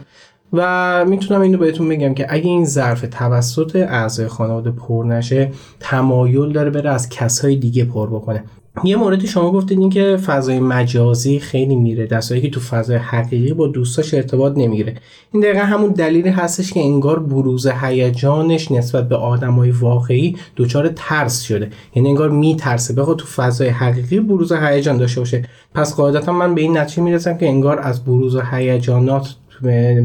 و 0.53 1.05
می‌تونم 1.05 1.41
اینو 1.41 1.59
بهتون 1.59 1.89
بگم 1.89 2.15
که 2.15 2.27
اگه 2.29 2.47
این 2.47 2.65
ظرف 2.65 3.05
توسط 3.11 3.77
اعضای 3.77 4.29
خانواده 4.29 4.71
پر 4.71 5.05
نشه 5.09 5.51
تمایل 5.81 6.53
داره 6.53 6.71
بره 6.71 6.91
از 6.91 7.09
کسای 7.09 7.57
دیگه 7.57 7.85
پر 7.85 8.11
بکنه. 8.11 8.45
یه 8.85 8.97
موردی 8.97 9.27
شما 9.27 9.53
گفتید 9.53 9.79
این 9.79 9.91
که 9.91 10.17
فضای 10.17 10.61
مجازی 10.61 11.39
خیلی 11.39 11.77
میره 11.77 12.07
دستایی 12.07 12.41
که 12.41 12.51
تو 12.51 12.61
فضای 12.61 12.97
حقیقی 12.97 13.53
با 13.53 13.67
دوستاش 13.67 14.15
ارتباط 14.15 14.53
نمی‌گیره. 14.57 14.95
این 15.33 15.43
دقیقا 15.43 15.65
همون 15.65 15.91
دلیلی 15.91 16.29
هستش 16.29 16.73
که 16.73 16.81
انگار 16.81 17.19
بروز 17.19 17.67
هیجانش 17.67 18.73
نسبت 18.73 19.09
به 19.09 19.17
آدمای 19.17 19.71
واقعی 19.71 20.37
دچار 20.57 20.89
ترس 20.97 21.43
شده. 21.43 21.71
یعنی 21.95 22.09
انگار 22.09 22.31
میترسه. 22.31 22.95
بخواد 22.95 23.17
تو 23.17 23.27
فضای 23.27 23.69
حقیقی 23.69 24.21
بروز 24.21 24.53
هیجان 24.53 24.97
داشته 24.97 25.21
باشه. 25.21 25.43
پس 25.75 25.95
قاعدتا 25.95 26.33
من 26.33 26.55
به 26.55 26.61
این 26.61 26.79
نتیجه 26.79 27.03
می‌رسم 27.03 27.39
که 27.39 27.47
انگار 27.47 27.81
از 27.81 28.05
بروز 28.05 28.37
هیجانات 28.53 29.35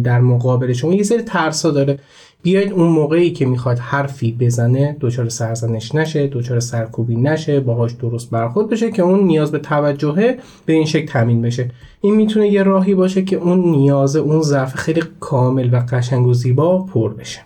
در 0.03 0.19
مقابل 0.19 0.73
شما 0.73 0.93
یه 0.93 1.03
سری 1.03 1.21
ترسا 1.21 1.71
داره. 1.71 1.99
بیاید 2.43 2.71
اون 2.71 2.87
موقعی 2.87 3.31
که 3.31 3.45
می‌خواد 3.45 3.79
حرفی 3.79 4.37
بزنه 4.39 4.97
دچار 4.99 5.29
سرزنش 5.29 5.95
نشه 5.95 6.27
دچار 6.27 6.59
سرکوبی 6.59 7.15
نشه 7.15 7.59
باهاش 7.59 7.91
درست 7.91 8.29
برخورد 8.29 8.69
بشه 8.69 8.91
که 8.91 9.01
اون 9.01 9.23
نیاز 9.23 9.51
به 9.51 9.59
توجهه 9.59 10.37
به 10.65 10.73
این 10.73 10.85
شکل 10.85 11.05
تامین 11.05 11.41
بشه. 11.41 11.69
این 12.01 12.15
می‌تونه 12.15 12.47
یه 12.47 12.63
راهی 12.63 12.95
باشه 12.95 13.21
که 13.21 13.35
اون 13.35 13.59
نیاز 13.59 14.15
اون 14.15 14.41
ظرف 14.41 14.75
خیلی 14.75 15.03
کامل 15.19 15.69
و 15.73 15.79
قشنگ 15.91 16.27
و 16.27 16.33
زیبا 16.33 16.79
پر 16.83 17.13
بشه. 17.13 17.39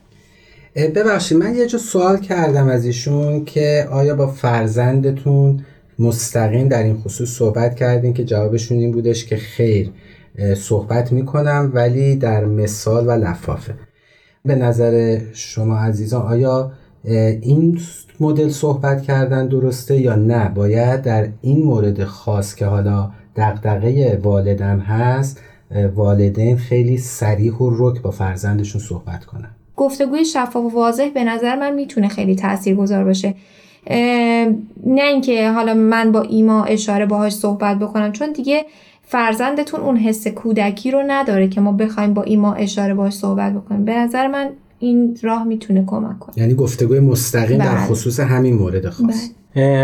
ببخشید 0.76 1.38
من 1.38 1.56
یه 1.56 1.68
جا 1.68 1.80
سوال 1.80 2.18
کردم 2.18 2.68
از 2.68 2.86
ایشون 2.86 3.46
که 3.46 3.88
آیا 3.92 4.16
با 4.16 4.28
فرزندتون 4.28 5.66
مستقیم 6.00 6.68
در 6.68 6.84
این 6.84 6.98
خصوص 6.98 7.30
صحبت 7.30 7.76
کردین 7.76 8.14
که 8.14 8.24
جوابشون 8.24 8.78
این 8.78 8.92
بودش 8.92 9.26
که 9.26 9.36
خیر 9.36 9.90
صحبت 10.58 11.12
می‌کنم 11.12 11.72
ولی 11.74 12.16
در 12.16 12.46
مثال 12.46 13.08
و 13.08 13.12
لفافه. 13.12 13.74
به 14.46 14.56
نظر 14.56 15.20
شما 15.34 15.78
عزیزان 15.78 16.22
آیا 16.22 16.72
این 17.42 17.80
مدل 18.20 18.50
صحبت 18.50 19.02
کردن 19.02 19.48
درسته 19.48 20.02
یا 20.02 20.16
نه؟ 20.16 20.50
باید 20.50 21.02
در 21.02 21.28
این 21.42 21.64
مورد 21.64 22.04
خاص 22.04 22.56
که 22.56 22.66
حالا 22.66 23.12
دقدقه 23.36 24.20
والدم 24.24 24.80
هست 24.80 25.42
والدین 25.96 26.58
خیلی 26.58 26.98
سریح 26.98 27.54
و 27.54 27.70
رک 27.74 28.02
با 28.02 28.12
فرزندشون 28.12 28.82
صحبت 28.82 29.26
کنن. 29.26 29.50
گفتگوی 29.76 30.26
شفاف 30.26 30.56
و 30.56 30.70
واضح 30.70 31.10
به 31.14 31.24
نظر 31.24 31.56
من 31.56 31.74
می‌تونه 31.74 32.08
خیلی 32.08 32.36
تاثیرگذار 32.36 33.04
باشه. 33.04 33.36
نه 34.86 35.04
اینکه 35.04 35.50
حالا 35.50 35.74
من 35.74 36.12
با 36.12 36.22
ایما 36.22 36.64
اشاره 36.64 37.06
باهاش 37.06 37.34
صحبت 37.34 37.80
بکنم 37.80 38.12
چون 38.12 38.32
دیگه 38.32 38.66
فرزندتون 39.06 39.80
اون 39.80 39.98
حس 39.98 40.28
کودکی 40.28 40.92
رو 40.92 41.04
نداره 41.08 41.48
که 41.48 41.62
ما 41.62 41.72
بخوایم 41.72 42.14
با 42.14 42.24
ایما 42.24 42.54
اشاره 42.54 42.94
باش 42.94 43.14
صحبت 43.14 43.54
بکنیم. 43.54 43.86
به 43.86 43.96
نظر 43.96 44.28
من 44.28 44.50
این 44.80 45.18
راه 45.22 45.44
می‌تونه 45.44 45.84
کمک 45.88 46.20
کنه. 46.20 46.40
یعنی 46.40 46.54
گفتگوی 46.54 47.00
مستقیم 47.00 47.58
در 47.58 47.76
بله. 47.76 47.86
خصوص 47.86 48.20
همین 48.20 48.54
مورد 48.56 48.90
خاص. 48.90 49.30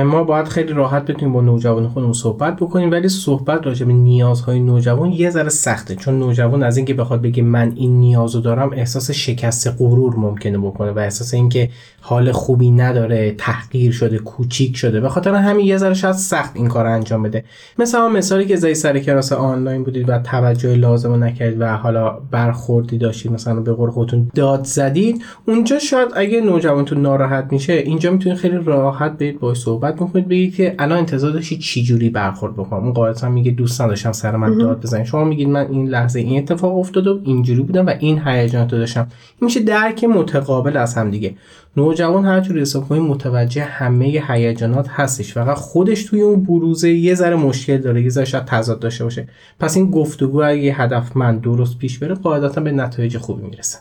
ما 0.05 0.23
باید 0.23 0.47
خیلی 0.47 0.73
راحت 0.73 1.05
بتونیم 1.05 1.33
با 1.33 1.41
نوجوان 1.41 1.87
خودمون 1.87 2.13
صحبت 2.13 2.55
بکنیم 2.55 2.91
ولی 2.91 3.09
صحبت 3.09 3.65
راجع 3.65 3.85
به 3.85 3.93
نیازهای 3.93 4.59
نوجوان 4.59 5.11
یه 5.11 5.29
ذره 5.29 5.49
سخته. 5.49 5.95
چون 5.95 6.19
نوجوان 6.19 6.63
از 6.63 6.77
اینکه 6.77 6.93
بخواد 6.93 7.21
بگه 7.21 7.43
من 7.43 7.73
این 7.75 7.99
نیازو 7.99 8.41
دارم 8.41 8.71
احساس 8.73 9.11
شکست 9.11 9.75
غرور 9.79 10.15
ممکنه 10.15 10.57
بکنه 10.57 10.91
و 10.91 10.99
احساس 10.99 11.33
اینکه 11.33 11.69
حال 12.01 12.31
خوبی 12.31 12.71
نداره 12.71 13.35
تحقیر 13.37 13.91
شده 13.91 14.17
کوچیک 14.17 14.77
شده. 14.77 14.99
به 14.99 15.09
خاطر 15.09 15.33
همین 15.33 15.65
یه 15.65 15.77
ذره 15.77 15.93
شاید 15.93 16.15
سخت 16.15 16.55
این 16.55 16.67
کار 16.67 16.85
انجام 16.85 17.23
بده. 17.23 17.43
مثلا 17.79 18.09
مثالی 18.09 18.45
که 18.45 18.55
زی 18.55 18.73
سر 18.73 18.99
کلاس 18.99 19.31
آنلاین 19.31 19.83
بودید 19.83 20.09
و 20.09 20.19
توجه 20.19 20.75
لازم 20.75 21.23
نکردید 21.23 21.61
و 21.61 21.77
حالا 21.77 22.09
برخوردی 22.31 22.97
داشتید 22.97 23.31
مثلا 23.31 23.59
به 23.59 23.73
قول 23.73 23.89
خودتون 23.89 24.31
داد 24.35 24.63
زدید. 24.63 25.23
اونجا 25.47 25.79
شاید 25.79 26.09
اگه 26.15 26.41
نوجوانتون 26.41 27.01
ناراحت 27.01 27.47
میشه 27.51 27.73
اینجا 27.73 28.11
می‌تونید 28.11 28.37
خیلی 28.37 28.57
راحت 28.57 29.23
باهاش 29.23 29.60
صحبت 29.63 29.95
بکنید 29.95 30.27
بگید 30.27 30.55
که 30.55 30.75
الان 30.79 30.97
انتظار 30.97 31.31
داشتی 31.31 31.57
چی 31.57 31.83
جوری 31.83 32.09
برخورد 32.09 32.53
بکنم؟ 32.53 32.83
اون 32.83 32.93
قاعدتا 32.93 33.29
میگه 33.29 33.51
دوست 33.51 33.81
نداشتم 33.81 34.11
سر 34.11 34.35
من 34.35 34.57
داد 34.57 34.81
بزنید. 34.81 35.05
شما 35.05 35.23
میگید 35.23 35.47
من 35.47 35.67
این 35.67 35.87
لحظه 35.87 36.19
این 36.19 36.37
اتفاق 36.37 36.77
افتاد 36.77 37.07
و 37.07 37.19
اینجوری 37.23 37.61
بودم 37.61 37.85
و 37.85 37.93
این 37.99 38.21
هیجانات 38.25 38.73
رو 38.73 38.79
داشتم. 38.79 39.01
این 39.01 39.45
میشه 39.45 39.59
درک 39.59 40.03
متقابل 40.03 40.77
از 40.77 40.95
هم 40.95 41.11
دیگه. 41.11 41.35
نوجوان 41.77 42.25
هر 42.25 42.39
جوری 42.39 42.61
حساب 42.61 42.87
کنید 42.89 43.01
متوجه 43.01 43.63
همه 43.63 44.23
هیجانات 44.27 44.87
هستش. 44.89 45.33
فقط 45.33 45.57
خودش 45.57 46.03
توی 46.03 46.21
اون 46.21 46.43
بروزه 46.43 46.89
یه 46.89 47.15
ذره 47.15 47.35
مشکل 47.35 47.77
داره 47.77 48.03
یه 48.03 48.09
ذره 48.09 48.25
شاید 48.25 48.45
تضاد 48.45 48.79
داشته 48.79 49.03
باشه. 49.03 49.27
پس 49.59 49.77
این 49.77 49.91
گفتگو 49.91 50.43
اگه 50.43 50.73
هدفمند 50.73 51.41
درست 51.41 51.77
پیش 51.77 51.99
بره 51.99 52.15
قاعدتا 52.15 52.61
به 52.61 52.71
نتایج 52.71 53.17
خوبی 53.17 53.43
می‌رسه. 53.43 53.77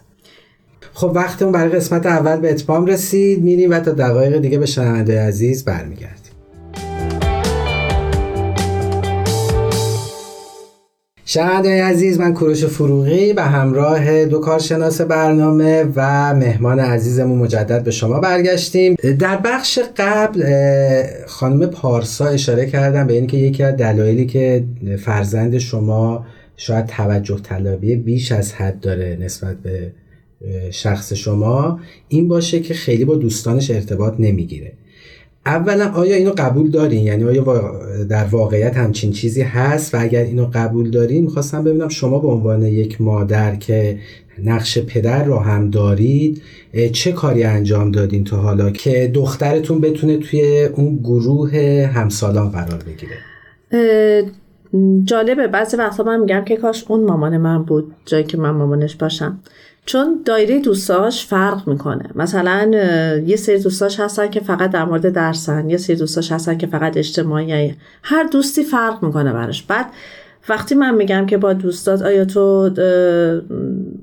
خب 0.95 1.13
وقتمون 1.15 1.53
برای 1.53 1.71
قسمت 1.71 2.07
اول 2.07 2.37
به 2.37 2.51
اتمام 2.51 2.87
رسید 2.87 3.43
میریم 3.43 3.71
و 3.71 3.81
تا 3.81 3.91
دقایق 3.91 4.39
دیگه 4.39 4.59
به 4.59 4.67
شنونده 4.67 5.21
عزیز 5.21 5.65
برمیگردیم. 5.65 6.17
شنونده 11.25 11.85
عزیز 11.85 12.21
من 12.21 12.35
کوروش 12.35 12.65
فروغی 12.65 13.33
به 13.33 13.43
همراه 13.43 14.25
دو 14.25 14.41
کارشناس 14.41 15.01
برنامه 15.01 15.85
و 15.97 16.35
مهمان 16.35 16.81
عزیزمون 16.81 17.39
مجدد 17.39 17.85
به 17.85 17.91
شما 17.91 18.21
برگشتیم. 18.21 18.97
در 19.19 19.37
بخش 19.37 19.79
قبل 19.97 20.45
خانم 21.27 21.67
پارسا 21.67 22.27
اشاره 22.27 22.67
کردم 22.67 23.07
به 23.07 23.13
اینکه 23.13 23.37
یکی 23.37 23.63
از 23.63 23.77
دلایلی 23.77 24.27
که 24.27 24.65
فرزند 25.05 25.59
شما 25.59 26.27
شاید 26.57 26.87
توجه 26.87 27.41
طلبی 27.43 27.97
بیش 27.97 28.33
از 28.33 28.53
حد 28.53 28.81
داره 28.81 29.19
نسبت 29.21 29.57
به 29.57 29.93
شخص 30.71 31.13
شما 31.13 31.81
این 32.09 32.29
باشه 32.29 32.61
که 32.61 32.75
خیلی 32.75 33.05
با 33.05 33.15
دوستانش 33.15 33.71
ارتباط 33.71 34.15
نمی‌گیره. 34.19 34.73
اولا 35.47 35.93
آیا 35.95 36.17
اینو 36.17 36.33
قبول 36.39 36.71
دارین؟ 36.71 37.05
یعنی 37.05 37.25
آیا 37.25 37.73
در 38.05 38.25
واقعیت 38.25 38.77
همچین 38.77 39.13
چیزی 39.13 39.43
هست؟ 39.43 39.95
و 39.95 39.99
اگر 40.01 40.23
اینو 40.23 40.47
قبول 40.55 40.91
دارین 40.91 41.25
می‌خواستم 41.25 41.65
ببینم 41.65 41.89
شما 41.89 42.19
به 42.19 42.29
عنوان 42.29 42.63
یک 42.63 43.01
مادر 43.01 43.57
که 43.57 43.99
نقش 44.45 44.79
پدر 44.79 45.25
رو 45.25 45.39
هم 45.39 45.71
دارید 45.71 46.43
چه 46.93 47.13
کاری 47.13 47.45
انجام 47.45 47.91
دادین 47.91 48.25
تا 48.25 48.37
حالا 48.37 48.71
که 48.71 49.11
دخترتون 49.15 49.81
بتونه 49.81 50.17
توی 50.17 50.65
اون 50.65 50.97
گروه 50.97 51.51
همسالان 51.95 52.51
قرار 52.51 52.83
بگیره؟ 52.83 53.17
جالبه. 55.05 55.47
بعضی 55.47 55.77
وقتا 55.77 56.03
من 56.03 56.21
میگم 56.21 56.45
که 56.45 56.57
کاش 56.57 56.85
اون 56.89 57.05
مامان 57.05 57.37
من 57.37 57.63
بود 57.63 57.95
جایی 58.07 58.25
که 58.25 58.37
من 58.37 58.51
مامانش 58.51 58.97
باشم. 58.97 59.39
چون 59.91 60.23
دایره 60.25 60.61
دوستاش 60.61 61.27
فرق 61.27 61.69
می‌کنه. 61.69 62.11
مثلا 62.15 62.71
یه 63.27 63.37
سری 63.37 63.59
دوستاش 63.59 64.01
هستن 64.01 64.29
که 64.29 64.41
فقط 64.41 64.71
در 64.71 64.85
مورد 64.85 65.13
درسن 65.13 65.71
یه 65.71 65.77
سری 65.77 65.97
دوستاش 65.97 66.33
هستن 66.33 66.59
که 66.59 66.67
فقط 66.67 66.97
اجتماعی 66.97 67.75
هر 68.03 68.25
دوستی 68.33 68.63
فرق 68.65 69.05
می‌کنه 69.05 69.33
براش. 69.33 69.63
بعد 69.63 69.87
وقتی 70.49 70.75
من 70.75 70.95
میگم 70.95 71.27
که 71.27 71.39
با 71.39 71.53
دوستات 71.53 72.03
آیا 72.03 72.25
تو 72.25 72.71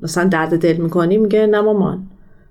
مثلا 0.01 0.23
درد 0.23 0.57
دل 0.59 0.77
می‌کنی؟ 0.77 1.17
میگه 1.17 1.47
نه 1.47 1.61
مامان. 1.61 2.03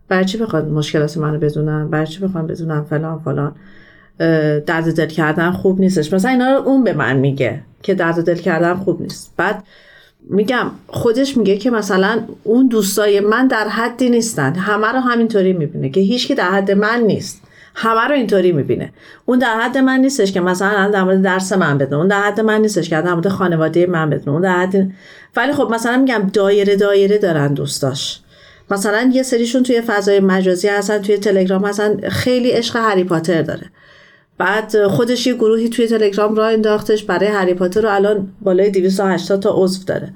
برای 0.09 0.25
چی 0.25 0.39
بخواد 0.39 0.69
مشکلات 0.69 1.17
منو 1.17 1.39
بدونن؟ 1.39 1.89
برای 1.89 2.07
چی 2.07 2.21
بخوام 2.21 2.47
بدونم 2.47 2.85
فلان 2.91 3.19
فلان؟ 3.19 3.55
درد 4.67 4.97
دل 4.97 5.07
کردن 5.07 5.51
خوب 5.51 5.81
نیستش. 5.81 6.13
مثلا 6.13 6.31
اینا 6.31 6.57
رو 6.57 6.63
اون 6.63 6.85
به 6.85 6.93
من 6.93 7.17
میگه 7.17 7.61
که 7.83 7.95
درد 7.95 8.25
دل 8.25 8.37
کردن 8.37 8.75
خوب 8.75 9.03
نیست. 9.03 9.35
بعد 9.37 9.65
میگم 10.31 10.71
خودش 10.87 11.37
میگه 11.37 11.57
که 11.57 11.71
مثلا 11.71 12.23
اون 12.45 12.69
دوستای 12.69 13.21
من 13.21 13.47
در 13.47 13.69
حدی 13.69 14.11
نیستن. 14.11 14.55
همه 14.55 14.87
رو 14.87 15.01
همینطوری 15.01 15.53
می‌بینه 15.53 15.91
که 15.91 16.01
هیچ 16.01 16.29
که 16.29 16.35
در 16.35 16.51
حد 16.51 16.71
من 16.71 17.01
نیست. 17.01 17.43
همه 17.75 18.01
رو 18.01 18.15
اینطوری 18.15 18.53
می‌بینه. 18.53 18.93
اون 19.25 19.39
در 19.39 19.61
حد 19.61 19.79
من 19.79 20.01
نیستش 20.01 20.33
که 20.33 20.41
مثلا 20.41 20.91
در 20.91 21.05
مورد 21.05 21.23
درس 21.23 21.53
من 21.53 21.79
بدونه. 21.79 21.97
اون 21.97 22.09
در 22.09 22.21
حد 22.21 22.41
من 22.41 22.61
نیستش 22.61 22.89
که 22.89 22.97
در 22.97 23.15
مورد 23.15 23.29
خانواده 23.29 23.87
من 23.87 24.11
بدونه. 24.11 24.33
اون 24.33 24.43
در 24.43 24.59
حد 24.59 24.91
ولی 25.37 25.53
خب 25.53 25.69
مثلا 25.75 25.97
میگم 25.97 26.31
دایره 26.33 26.77
دایره 26.77 27.19
دارن 27.19 27.55
دوستاش. 27.55 28.21
مثلا 28.71 29.11
یه 29.13 29.23
سریشون 29.23 29.63
توی 29.63 29.81
فضای 29.81 30.21
مجازی 30.21 30.69
هستن 30.69 31.03
توی 31.03 31.19
تلگرام 31.19 31.65
هستن. 31.65 32.09
خیلی 32.09 32.51
عشق 32.51 32.77
هری 32.77 33.05
پاتر 33.05 33.43
داره. 33.43 33.71
بعد 34.39 34.87
خودش 34.87 35.27
یه 35.27 35.35
گروهی 35.35 35.69
توی 35.69 35.87
تلگرام 35.87 36.35
را 36.35 36.47
انداختش 36.47 37.05
برای 37.05 37.29
هری 37.29 37.55
پاتر 37.55 37.81
رو 37.81 37.91
الان 37.91 38.29
بالای 38.41 38.71
280 38.71 39.41
تا 39.41 39.53
عضو 39.55 39.85
داره. 39.85 40.13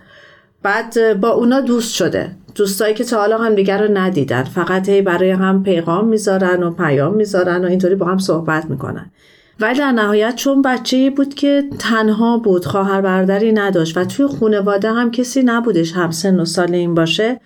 بعد 0.62 1.20
با 1.20 1.28
اونا 1.28 1.60
دوست 1.60 1.94
شده. 1.94 2.30
دوستایی 2.54 2.94
که 2.94 3.04
تا 3.04 3.20
حالا 3.20 3.38
هم 3.38 3.54
دیگر 3.54 3.82
رو 3.82 3.98
ندیدن. 3.98 4.44
فقط 4.44 4.88
هی 4.88 5.02
برای 5.02 5.30
هم 5.30 5.62
پیغام 5.62 6.08
می‌ذارن 6.08 6.62
و 6.62 6.70
پیام 6.70 7.14
می‌ذارن 7.14 7.64
و 7.64 7.68
اینطوری 7.68 7.94
با 7.94 8.06
هم 8.06 8.18
صحبت 8.18 8.64
می‌کنن. 8.64 9.10
ولی 9.60 9.78
در 9.78 9.92
نهایت 9.92 10.36
چون 10.36 10.62
بچه 10.62 11.10
بود 11.10 11.34
که 11.34 11.64
تنها 11.78 12.38
بود 12.38 12.64
خواهر 12.64 13.00
برادری 13.00 13.52
نداشت 13.52 13.96
و 13.96 14.04
توی 14.04 14.26
خانواده 14.26 14.92
هم 14.92 15.10
کسی 15.10 15.42
نبودش 15.42 15.92
هم 15.92 16.10
سن 16.10 16.40
و 16.40 16.44
سال 16.44 16.74
این 16.74 16.94
باشه 16.94 17.40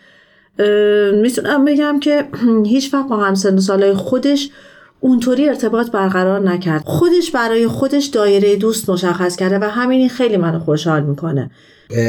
می‌تونم 1.15 1.65
بگم 1.65 2.01
که 2.01 2.25
هیچ 2.67 2.95
وقت 2.95 3.09
با 3.09 3.17
هم 3.17 3.35
سن 3.35 3.55
و 3.55 3.61
سالای 3.61 3.95
خودش 3.95 4.51
اونطوری 5.05 5.49
ارتباط 5.49 5.91
برقرار 5.91 6.51
نکرد. 6.51 6.83
خودش 6.85 7.31
برای 7.31 7.69
خودش 7.69 8.07
دایره 8.07 8.57
دوست 8.57 8.91
مشخص 8.91 9.37
کرده 9.37 9.59
و 9.59 9.65
همین 9.65 10.09
خیلی 10.09 10.37
منو 10.37 10.59
خوشحال 10.59 11.03
می‌کنه. 11.03 11.51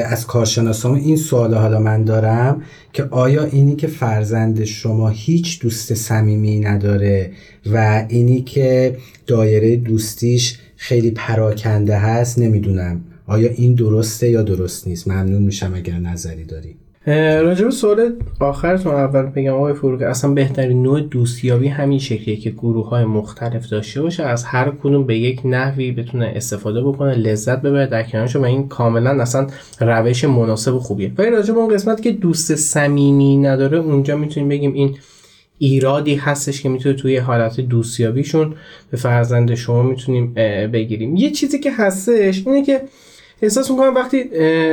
از 0.06 0.28
کارشناسان 0.28 0.96
این 0.96 1.18
سوال 1.18 1.54
حالا 1.54 1.80
من 1.80 2.04
دارم 2.04 2.62
که 2.94 3.04
آیا 3.04 3.44
اینی 3.44 3.75
که 3.75 3.88
فرزند 3.88 4.64
شما 4.64 5.10
هیچ 5.10 5.62
دوست 5.62 5.94
صمیمی 5.94 6.60
نداره 6.60 7.32
و 7.74 8.06
اینی 8.10 8.42
که 8.42 8.98
دایره 9.28 9.75
دوستیش 9.75 10.60
خیلی 10.75 11.12
پراکنده 11.12 11.98
هست 11.98 12.40
نمی‌دونم. 12.40 13.02
آیا 13.28 13.50
این 13.50 13.74
درسته 13.75 14.30
یا 14.30 14.42
درست 14.42 14.88
نیست؟ 14.88 15.08
ممنون 15.08 15.42
میشم 15.42 15.74
اگر 15.75 16.00
نظری 16.00 16.44
داری. 16.46 16.75
راجب 17.08 17.70
سوال 17.70 18.14
آخرتون 18.40 18.94
اول 18.94 19.22
بگم 19.22 19.54
آقای 19.54 19.74
فروغ 19.74 20.02
اصلا 20.02 20.32
بهترین 20.32 20.84
نوع 20.84 21.02
دوستیابی 21.02 21.68
همین 21.68 22.00
شکلیه 22.00 22.36
که 22.36 22.50
گروه 22.50 22.90
های 22.90 23.06
مختلف 23.06 23.70
داشته 23.70 24.02
باشه 24.02 24.24
از 24.24 24.44
هر 24.44 24.72
کدوم 24.84 25.04
به 25.04 25.18
یک 25.18 25.42
نحوی 25.46 25.92
بتونه 25.92 26.34
استفاده 26.36 26.84
بکنه 26.84 27.16
لذت 27.16 27.62
ببره 27.62 27.88
در 27.88 28.04
کنارش 28.04 28.36
و 28.36 28.44
این 28.44 28.68
کاملا 28.68 29.22
اصلا 29.22 29.48
روش 29.80 30.26
مناسب 30.26 30.76
و 30.76 30.80
خوبیه. 30.80 31.12
ولی 31.18 31.30
راجب 31.30 31.58
اون 31.58 31.74
قسمت 31.74 32.02
که 32.02 32.12
دوست 32.12 32.56
صمیمی 32.56 33.38
نداره 33.38 33.78
اونجا 33.78 34.18
می‌تونیم 34.18 34.50
بگیم 34.50 34.74
این 34.74 34.96
ایرادی 35.58 36.16
هستش 36.16 36.62
که 36.62 36.70
می‌تونه 36.70 36.96
توی 36.96 37.18
حالت 37.18 37.62
دوستیابیشون 37.62 38.54
به 38.92 38.98
فرزند 38.98 39.56
شما 39.56 39.84
می‌تونیم 39.84 40.34
بگیریم. 40.74 41.16
یه 41.16 41.32
چیزی 41.32 41.60
که 41.60 41.72
هستش 41.72 42.48
اینه 42.48 42.66
که 42.66 42.82
احساس 43.46 43.72
می‌کنم 43.72 43.96
وقتی 43.96 44.24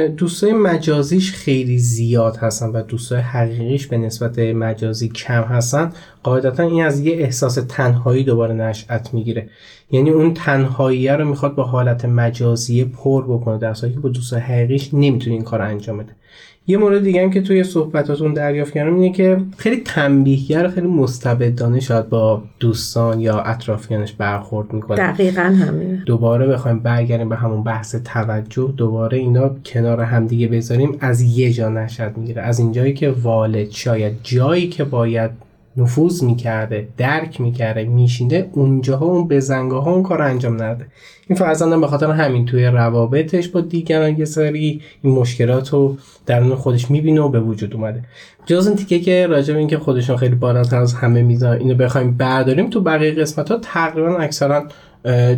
دوستای 0.09 0.53
مجازیش 0.53 1.33
خیلی 1.33 1.79
زیاد 1.79 2.37
هستن 2.37 2.67
و 2.67 2.83
دوستای 2.83 3.21
حقیقیش 3.21 3.87
به 3.87 3.97
نسبت 3.97 4.39
مجازی 4.39 5.09
کم 5.09 5.43
هستن 5.43 5.93
قاعدتا 6.23 6.63
این 6.63 6.85
از 6.85 7.01
یه 7.01 7.17
احساس 7.17 7.55
تنهایی 7.55 8.25
دوباره 8.25 8.55
نشأت 8.55 9.15
می‌گیره. 9.15 9.49
یعنی 9.91 10.11
اون 10.11 10.35
تنهایی 10.35 11.09
رو 11.09 11.29
می‌خواد 11.29 11.55
با 11.55 11.63
حالت 11.63 12.05
مجازی 12.05 12.85
پر 12.85 13.25
بکنه 13.25 13.59
در 13.59 13.75
که 13.75 13.89
با 13.89 14.09
دوستای 14.09 14.41
حقیقیش 14.41 14.91
نمی‌تونه 14.95 15.35
این 15.35 15.45
کار 15.45 15.63
انجام 15.63 15.99
بده. 15.99 16.17
یه 16.67 16.79
مورد 16.79 17.03
دیگه 17.03 17.23
هم 17.23 17.31
که 17.31 17.41
توی 17.43 17.65
صحبتاتون 17.65 18.35
دریافت 18.35 18.73
کردم 18.73 18.95
اینه 18.95 19.13
که 19.13 19.39
خیلی 19.57 19.77
تنبیهگر 19.77 20.69
خیلی 20.69 20.87
مستبدانه 20.87 21.81
شاید 21.81 22.09
با 22.09 22.43
دوستان 22.61 23.21
یا 23.21 23.41
اطرافیانش 23.41 24.13
برخورد 24.13 24.73
می‌کنه. 24.73 24.97
دقیقا 24.97 25.43
همینه. 25.43 26.03
دوباره 26.07 26.47
بخوایم 26.47 26.79
برگردیم 26.79 27.29
به 27.29 27.37
همون 27.37 27.63
بحث 27.63 27.97
توجه 28.05 28.75
دوباره 28.77 29.19
اینا 29.19 29.51
کنار 29.65 30.01
همدیگه 30.01 30.49
بذاریم 30.49 30.97
از 31.01 31.23
یه 31.23 31.53
جا 31.53 31.69
نشد 31.69 32.13
می‌گیره. 32.17 32.43
از 32.43 32.59
اینجایی 32.59 32.95
که 32.95 33.11
والد 33.11 33.71
شاید 33.71 34.13
جایی 34.23 34.69
که 34.69 34.85
باید 34.85 35.31
نفوذ 35.77 36.23
می‌کرده 36.23 36.89
درک 36.97 37.41
می‌کرده 37.41 37.85
میشینده 37.85 38.51
اونجاها 38.53 39.07
اون 39.07 39.29
بزنگاه 39.29 39.85
ها 39.85 39.93
اون 39.93 40.03
کار 40.03 40.23
انجام 40.23 40.63
نده 40.63 40.87
این 41.29 41.39
فرزندم 41.39 41.81
به 41.81 41.87
خاطر 41.87 42.11
همین 42.11 42.47
توی 42.47 42.65
روابطش 42.65 43.49
با 43.49 43.61
دیگران 43.61 44.19
یه 44.19 44.25
سری 44.25 44.81
این 45.03 45.15
مشکلات 45.15 45.69
رو 45.69 45.97
درون 46.27 46.55
خودش 46.55 46.91
می‌بینه 46.91 47.21
و 47.21 47.29
به 47.29 47.41
وجود 47.41 47.75
اومده. 47.75 48.05
جز 48.47 48.67
این 48.67 48.77
تیکه 48.77 49.01
که 49.01 49.27
راجع 49.27 49.53
به 49.53 49.59
اینکه 49.59 49.79
خودشون 49.79 50.17
خیلی 50.17 50.35
بالاتر 50.35 50.77
از 50.77 50.95
همه 50.95 51.23
میزان 51.23 51.59
اینو 51.59 51.75
بخوایم 51.75 52.17
برداریم 52.17 52.71
تو 52.71 52.81
بقیه 52.81 53.11
قسمت 53.11 53.51
ها 53.51 53.59
تقریبا 53.63 54.19
اکثرا 54.19 54.65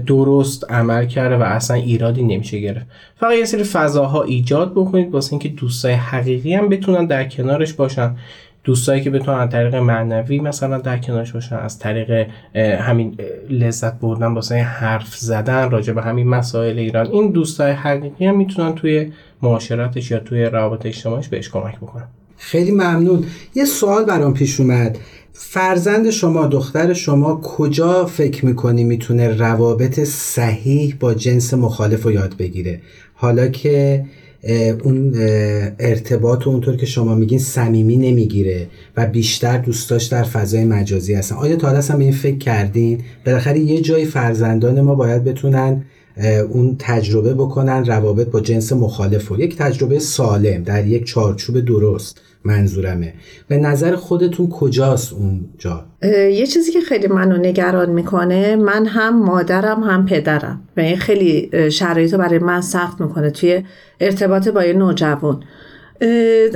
درست 0.06 0.70
عمل 0.70 1.06
کرده 1.06 1.36
و 1.36 1.42
اصلا 1.42 1.76
ایرادی 1.76 2.22
نمیشه 2.22 2.60
گرفت. 2.60 2.86
فقط 3.16 3.32
یه 3.38 3.44
سری 3.44 3.64
فضاها 3.64 4.22
ایجاد 4.22 4.72
بکنید 4.72 5.12
واسه 5.12 5.32
اینکه 5.32 5.48
دوستای 5.48 5.92
حقیقی 5.92 6.54
هم 6.54 6.68
بتونن 6.68 7.06
در 7.06 7.24
کنارش 7.24 7.72
باشن. 7.72 8.16
دوستایی 8.64 9.02
که 9.02 9.10
بتونن 9.10 9.38
از 9.38 9.50
طریق 9.50 9.74
معنوی 9.74 10.40
مثلا 10.40 10.78
در 10.78 10.98
کنارش 10.98 11.32
باشن 11.32 11.56
از 11.56 11.78
طریق 11.78 12.26
همین 12.56 13.16
لذت 13.50 14.00
بردن 14.00 14.26
واسه 14.26 14.54
حرف 14.54 15.16
زدن 15.16 15.70
راجع 15.70 15.92
به 15.92 16.02
همین 16.02 16.28
مسائل 16.28 16.78
ایران 16.78 17.06
این 17.06 17.30
دوستای 17.30 17.72
حقیقی 17.72 18.26
هم 18.26 18.36
می‌تونن 18.36 18.74
توی 18.74 19.12
معاشرتش 19.42 20.10
یا 20.10 20.18
توی 20.18 20.44
روابط 20.44 20.86
اجتماعیش 20.86 21.28
بهش 21.28 21.48
کمک 21.48 21.76
بکنن. 21.76 22.08
خیلی 22.36 22.70
ممنون. 22.70 23.24
یه 23.54 23.64
سوال 23.64 24.04
برام 24.04 24.34
پیش 24.34 24.60
اومد. 24.60 24.98
فرزند 25.32 26.10
شما 26.10 26.46
دختر 26.46 26.92
شما 26.92 27.40
کجا 27.40 28.06
فکر 28.06 28.46
می‌کنی 28.46 28.84
می‌تونه 28.84 29.28
روابط 29.28 30.00
صحیح 30.00 30.96
با 31.00 31.14
جنس 31.14 31.54
مخالف 31.54 32.02
رو 32.02 32.12
یاد 32.12 32.36
بگیره؟ 32.36 32.80
حالا 33.14 33.48
که 33.48 34.04
اون 34.82 35.12
ارتباط 35.78 36.46
و 36.46 36.50
اونطور 36.50 36.76
که 36.76 36.86
شما 36.86 37.14
میگین 37.14 37.38
صمیمی 37.38 37.96
نمی‌گیره 37.96 38.66
و 38.96 39.06
بیشتر 39.06 39.58
دوستاش 39.58 40.04
در 40.04 40.22
فضای 40.22 40.64
مجازی 40.64 41.14
هستن. 41.14 41.36
آیا 41.36 41.56
تا 41.56 41.68
هم 41.68 41.98
به 41.98 42.04
این 42.04 42.12
فکر 42.12 42.38
کردین؟ 42.38 43.00
بالاخره 43.26 43.58
یه 43.58 43.80
جای 43.80 44.04
فرزندان 44.04 44.80
ما 44.80 44.94
باید 44.94 45.24
بتونن 45.24 45.84
اون 46.50 46.76
تجربه 46.78 47.34
بکنن 47.34 47.84
روابط 47.84 48.26
با 48.26 48.40
جنس 48.40 48.72
مخالف 48.72 49.32
و 49.32 49.40
یک 49.40 49.56
تجربه 49.56 49.98
سالم 49.98 50.62
در 50.62 50.86
یک 50.86 51.04
چارچوب 51.04 51.60
درست. 51.60 52.20
منظورمه. 52.44 53.14
به 53.48 53.56
نظر 53.56 53.96
خودتون 53.96 54.48
کجاست 54.48 55.12
اونجا 55.12 55.86
یه 56.12 56.46
چیزی 56.46 56.72
که 56.72 56.80
خیلی 56.80 57.06
منو 57.06 57.36
نگران 57.36 57.90
می‌کنه 57.90 58.56
من 58.56 58.86
هم 58.86 59.22
مادرم 59.22 59.82
هم 59.82 60.06
پدرم. 60.06 60.60
و 60.76 60.80
این 60.80 60.96
خیلی 60.96 61.50
شرایط 61.70 62.14
برای 62.14 62.38
من 62.38 62.60
سخت 62.60 63.00
می‌کنه 63.00 63.30
توی 63.30 63.64
ارتباط 64.00 64.48
با 64.48 64.64
یه 64.64 64.72
نوجوان. 64.72 65.42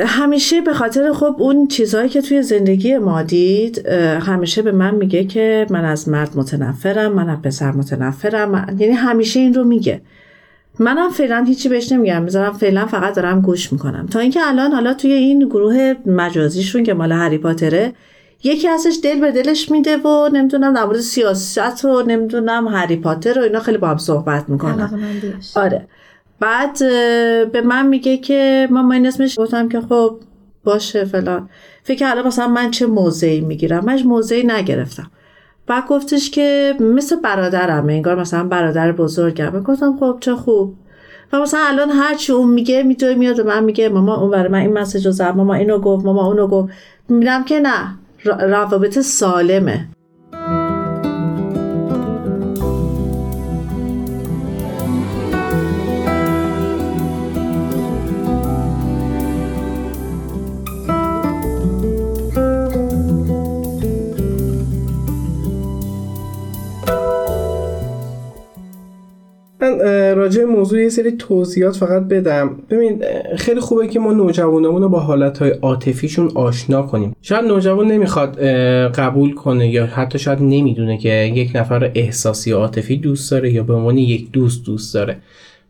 همیشه 0.07 0.61
به 0.61 0.74
خاطر 0.74 1.12
خب 1.12 1.37
اون 1.38 1.66
چیزهایی 1.66 2.09
که 2.09 2.22
توی 2.22 2.42
زندگی 2.42 2.98
ما 2.98 3.22
دید 3.22 3.88
همیشه 4.20 4.62
به 4.62 4.72
من 4.72 4.94
میگه 4.94 5.24
که 5.24 5.66
من 5.70 5.85
از 5.85 6.09
مرد 6.09 6.31
متنفرم 6.37 7.12
من 7.12 7.29
از 7.29 7.42
پسر 7.42 7.72
متنفرم. 7.72 8.77
یعنی 8.79 8.92
همیشه 8.92 9.40
این 9.40 9.55
رو 9.55 9.64
میگه. 9.64 10.01
منم 10.79 11.11
فعلا 11.11 11.45
هیچی 11.49 11.69
بهش 11.69 11.93
نمیگم. 11.93 12.23
می‌ذارم 12.23 12.53
فعلا 12.53 12.87
فقط 12.87 13.14
دارم 13.14 13.41
گوش 13.41 13.73
می‌کنم. 13.73 14.07
تا 14.07 14.19
اینکه 14.19 14.41
الان 14.43 14.73
حالا 14.73 14.95
توی 14.95 15.12
این 15.12 15.49
گروه 15.49 15.95
مجازیشون 16.07 16.83
که 16.83 16.95
مال 16.95 17.12
هری 17.12 17.38
پاتره 17.38 17.93
یکی 18.45 18.69
ازش 18.69 18.97
دل 19.03 19.21
به 19.21 19.33
دلش 19.33 19.71
میده 19.71 19.97
و 19.97 20.29
نمی‌دونم 20.33 20.75
در 20.75 20.85
مورد 20.85 21.01
سیاست 21.01 21.85
و 21.85 22.03
نمی‌دونم 22.03 22.69
هری 22.69 22.97
پاتر 22.97 23.38
و 23.38 23.43
اینا 23.43 23.61
خیلی 23.61 23.79
با 23.79 23.88
هم 23.88 23.99
صحبت 23.99 24.49
می‌کنن. 24.49 25.01
آره. 25.55 25.87
بعد 26.41 26.79
به 27.53 27.61
من 27.64 27.87
میگه 27.87 28.17
که 28.17 28.69
ما 28.71 28.93
این 28.93 29.07
اسمش 29.07 29.38
گفتم 29.41 29.69
که 29.69 29.81
خب 29.81 30.21
باشه 30.64 31.05
فلان. 31.05 31.49
فکر 31.83 32.09
حالا 32.09 32.23
مثلا 32.23 32.49
من 32.49 32.71
چه 32.71 32.87
موضعی 32.87 33.41
می‌گیرم. 33.41 33.85
من 33.85 34.03
موضعی 34.03 34.43
نگرفتم. 34.47 35.11
بعد 35.69 35.87
گفتش 35.87 36.31
که 36.31 36.75
مثل 36.81 37.17
برادرم 37.17 37.89
انگار 37.89 38.21
مثلا 38.21 38.45
برادر 38.45 38.93
بزرگم. 38.93 39.63
گفتم 39.63 39.97
خب 40.01 40.17
چه 40.21 40.35
خوب. 40.35 40.75
و 41.33 41.41
مثلا 41.41 41.61
الان 41.67 41.91
هر 41.91 42.15
چی 42.15 42.33
اون 42.33 42.51
میگه 42.51 42.83
می‌تونه 42.83 43.15
میاد 43.15 43.41
و 43.41 43.45
من 43.45 43.65
میگه 43.65 43.89
ماما 43.89 44.17
اون 44.17 44.31
برای 44.31 44.49
من 44.49 44.59
این 44.59 44.73
مسیج 44.73 45.07
رو 45.07 45.13
زد 45.13 45.37
ماما 45.37 45.55
اینو 45.55 45.79
گفت 45.79 46.05
ماما 46.05 46.27
اونو 46.27 46.47
گفت. 46.47 46.73
میرم 47.09 47.45
که 47.45 47.61
نه 47.61 47.99
روابط 48.25 48.99
سالمه. 48.99 49.89
راجع 70.17 70.45
موضوع 70.45 70.81
یه 70.81 70.88
سری 70.88 71.12
توضیحات 71.12 71.77
فقط 71.77 72.03
بدم. 72.03 72.51
ببین 72.71 73.03
خیلی 73.37 73.61
خوبه 73.61 73.88
که 73.88 74.01
ما 74.01 74.12
نوجوانمون 74.12 74.83
رو 74.83 74.88
با 74.88 75.01
حالتهای 75.01 75.51
عاطفیشون 75.51 76.31
آشنا 76.35 76.83
کنیم. 76.83 77.17
شاید 77.23 77.45
نوجوان 77.45 77.87
نمی‌خواد 77.87 78.41
قبول 78.91 79.35
کنه 79.35 79.69
یا 79.69 79.87
حتی 79.87 80.19
شاید 80.19 80.43
نمی‌دونه 80.43 80.99
که 80.99 81.33
یک 81.35 81.51
نفر 81.55 81.91
احساسی 81.95 82.53
عاطفی 82.53 82.97
دوست 82.97 83.31
داره 83.31 83.53
یا 83.53 83.62
به 83.62 83.75
عنوان 83.75 83.99
یک 83.99 84.31
دوست 84.31 84.64
دوست 84.64 84.95
داره. 84.95 85.17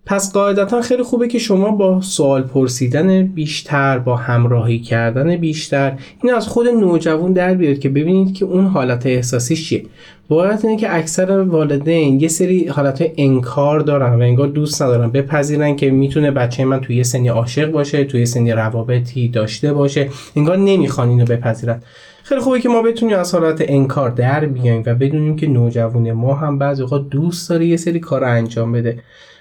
پس 0.09 0.33
قاعدتا 0.33 0.81
خیلی 0.83 1.03
خوبه 1.03 1.29
که 1.29 1.39
شما 1.39 1.71
با 1.71 2.01
سوال 2.01 2.43
پرسیدن 2.43 3.23
بیشتر 3.23 3.99
با 3.99 4.17
همراهی 4.17 4.79
کردن 4.79 5.37
بیشتر 5.37 5.93
این 6.23 6.35
از 6.35 6.49
خود 6.49 6.69
نوجوان 6.69 7.33
در 7.33 7.55
بیاد 7.55 7.79
که 7.79 7.89
ببینید 7.89 8.35
که 8.35 8.45
اون 8.45 8.67
حالت 8.67 9.07
احساسی 9.07 9.57
چیه. 9.57 9.83
باید 10.29 10.61
اینه 10.63 10.77
که 10.77 10.97
اکثر 10.97 11.41
والدین 11.41 12.21
یه 12.21 12.29
سری 12.29 12.67
حالت 12.67 13.11
انکار 13.17 13.81
دارن 13.81 14.15
و 14.15 14.23
انگار 14.23 14.49
دوست 14.49 14.83
ندارن 14.83 15.11
بپذیرن 15.11 15.77
که 15.77 15.91
می‌تونه 15.91 16.31
بچه 16.31 16.65
من 16.65 16.81
توی 16.81 17.05
سنی 17.05 17.29
عاشق 17.29 17.71
باشه 17.71 18.05
توی 18.05 18.21
یه 18.21 18.27
سنی 18.27 18.53
روابطی 18.53 19.29
داشته 19.29 19.73
باشه. 19.73 20.09
انگار 20.37 20.57
نمی‌خوان 20.57 21.09
اینو 21.09 21.25
بپذیرن. 21.25 21.83
خیلی 22.23 22.41
خوبه 22.41 22.61
که 22.61 22.69
ما 22.69 22.83
بتونیم 22.83 23.17
از 23.17 23.35
حالت 23.35 23.65
انکار 23.69 24.11
در 24.11 24.47
بیایم 24.47 24.83
و 24.87 24.95
بدونیم 24.95 25.37
که 25.37 25.47
نوجوان 25.47 26.13
ما 26.13 26.35
هم 26.35 26.59
بعضی 26.59 26.83
اوقات 26.83 27.09
دوست 27.11 27.51
داره 27.51 27.67
یه 27.67 27.77
سری 27.77 28.01
کار 28.01 28.25
انجام 28.25 28.73
بده. 28.73 28.99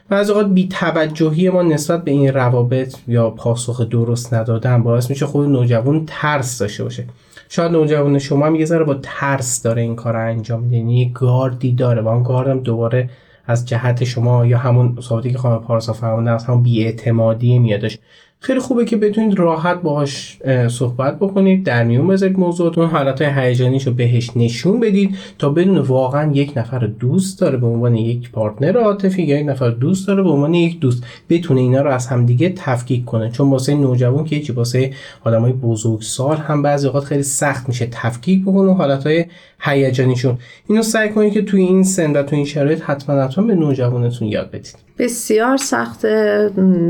و 0.10 0.14
از 0.14 0.30
اوقات 0.30 0.48
بی 0.48 0.68
توجهی 0.68 1.50
ما 1.50 1.64
نسبت 1.64 2.04
به 2.04 2.12
این 2.12 2.34
روابط 2.34 2.96
یا 3.08 3.30
پاسخ 3.30 3.82
درست 3.82 4.34
ندادن 4.34 4.84
باعث 4.84 5.10
میشه 5.10 5.26
خود 5.26 5.50
نوجوان 5.50 6.04
ترس 6.08 6.60
داشته 6.60 6.84
باشه. 6.84 7.06
شاید 7.50 7.72
نوجوان 7.72 8.20
شما 8.20 8.46
هم 8.46 8.56
یه 8.56 8.66
ذره 8.66 8.84
با 8.84 8.94
ترس 9.04 9.62
داره 9.62 9.82
این 9.82 9.96
کار 9.96 10.16
انجام 10.16 10.64
میده. 10.64 10.78
یعنی 10.78 11.12
گاردی 11.14 11.72
داره 11.72 12.02
و 12.02 12.08
اون 12.08 12.24
گاردم 12.24 12.60
دوباره 12.60 13.10
از 13.48 13.68
جهت 13.68 14.04
شما 14.04 14.46
یا 14.46 14.58
همون 14.58 14.98
صحبتی 15.02 15.32
که 15.32 15.38
خانم 15.38 15.60
پارسا 15.60 15.94
فرمودن 15.94 16.34
از 16.34 16.46
همون 16.46 16.64
بیاعتمادی 16.64 17.60
میادش 17.60 17.98
خیلی 18.40 18.60
خوبه 18.60 18.86
که 18.86 18.98
بتونید 18.98 19.40
راحت 19.40 19.82
باهاش 19.82 20.40
صحبت 20.68 21.16
بکنید 21.16 21.64
در 21.64 21.84
میون 21.84 22.08
بذارید 22.08 22.40
موضوعتون 22.40 22.86
حالت 22.86 23.22
هیجانیش 23.22 23.88
رو 23.88 23.94
بهش 23.94 24.32
نشون 24.36 24.80
بدید 24.80 25.18
تا 25.40 25.50
بدون 25.50 25.78
واقعا 25.78 26.32
یک 26.32 26.54
نفر 26.56 26.80
دوست 26.80 27.40
داره 27.40 27.58
به 27.58 27.68
عنوان 27.68 27.96
یک 27.96 28.32
پارتنر 28.32 28.78
عاطفی 28.78 29.24
یا 29.24 29.40
یک 29.40 29.48
نفر 29.48 29.70
دوست 29.70 30.08
داره 30.08 30.24
به 30.24 30.30
عنوان 30.30 30.54
یک 30.54 30.80
دوست 30.80 31.04
بتونه 31.30 31.62
اینا 31.62 31.82
رو 31.82 31.92
از 31.92 32.08
همدیگه 32.08 32.50
تفکیک 32.50 33.06
کنه. 33.06 33.32
چون 33.32 33.50
واسه 33.50 33.76
نوجوان 33.76 34.26
که 34.26 34.42
چی 34.42 34.52
واسه 34.52 34.92
آدمای 35.24 35.52
بزرگسال 35.52 36.38
هم 36.38 36.62
بعضی 36.62 36.88
اوقات 36.88 37.04
خیلی 37.04 37.24
سخت 37.24 37.68
میشه 37.68 37.88
تفکیک 37.92 38.42
بکنه 38.42 38.74
حالتهای 38.74 39.26
هیجانیشون. 39.60 40.38
اینو 40.68 40.82
سعی 40.82 41.10
کنید 41.10 41.34
که 41.34 41.42
توی 41.42 41.62
این 41.62 41.84
سن 41.84 42.12
و 42.12 42.24
توی 42.24 42.36
این 42.36 42.46
شرایط 42.46 42.82
حتما 42.82 43.22
حتما 43.22 43.46
به 43.46 43.56
نوجوانتون 43.56 44.28
یاد 44.28 44.52
بدید. 44.52 44.87
بسیار 44.98 45.58
سخته 45.58 46.50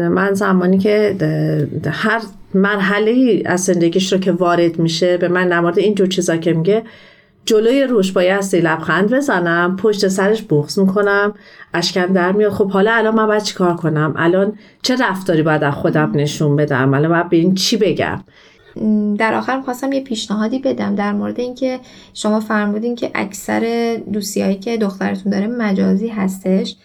من 0.10 0.34
زمانی 0.34 0.78
که 0.78 1.16
هر 1.92 2.22
مرحله 2.54 3.44
از 3.46 3.64
زندگیش 3.64 4.14
رو 4.14 4.20
که 4.20 4.32
وارد 4.32 4.80
میشه 4.80 5.18
به 5.18 5.28
من 5.28 5.48
نمارد 5.48 5.80
این 5.80 5.96
جور 5.96 6.08
چیزا 6.08 6.38
که 6.38 6.54
میگه 6.54 6.84
جلوی 7.46 7.84
روش 7.84 8.12
بایستی 8.12 8.60
لبخند 8.60 9.14
بزنم 9.14 9.76
پشت 9.76 10.08
سرش 10.08 10.44
بغض 10.50 10.80
می‌کنم 10.80 11.34
اشکم 11.74 12.14
در 12.14 12.32
میاد. 12.32 12.52
خب 12.52 12.72
حالا 12.72 12.94
الان 12.94 13.16
من 13.16 13.28
باید 13.28 13.44
چیکار 13.44 13.76
کنم؟ 13.76 14.14
الان 14.18 14.54
چه 14.82 14.96
رفتاری 14.96 15.42
باید 15.42 15.64
از 15.64 15.74
خودم 15.74 16.12
نشون 16.16 16.56
بدم؟ 16.56 16.94
الان 16.94 17.12
باید 17.12 17.30
به 17.30 17.38
این 17.38 17.56
چی 17.56 17.78
بگم؟ 17.78 18.24
در 19.18 19.34
آخر 19.34 19.62
خواستم 19.62 19.92
یه 19.92 20.04
پیشنهادی 20.04 20.60
بدم 20.60 20.96
در 20.96 21.14
مورد 21.14 21.40
اینکه 21.40 21.80
شما 22.14 22.40
فرمودین 22.40 22.96
که 22.96 23.12
اکثر 23.16 23.96
دوستیایی 24.14 24.56
که 24.56 24.78
دخترتون 24.78 25.32
داره 25.32 25.48
مجازی 25.48 26.08
هستش. 26.08 26.76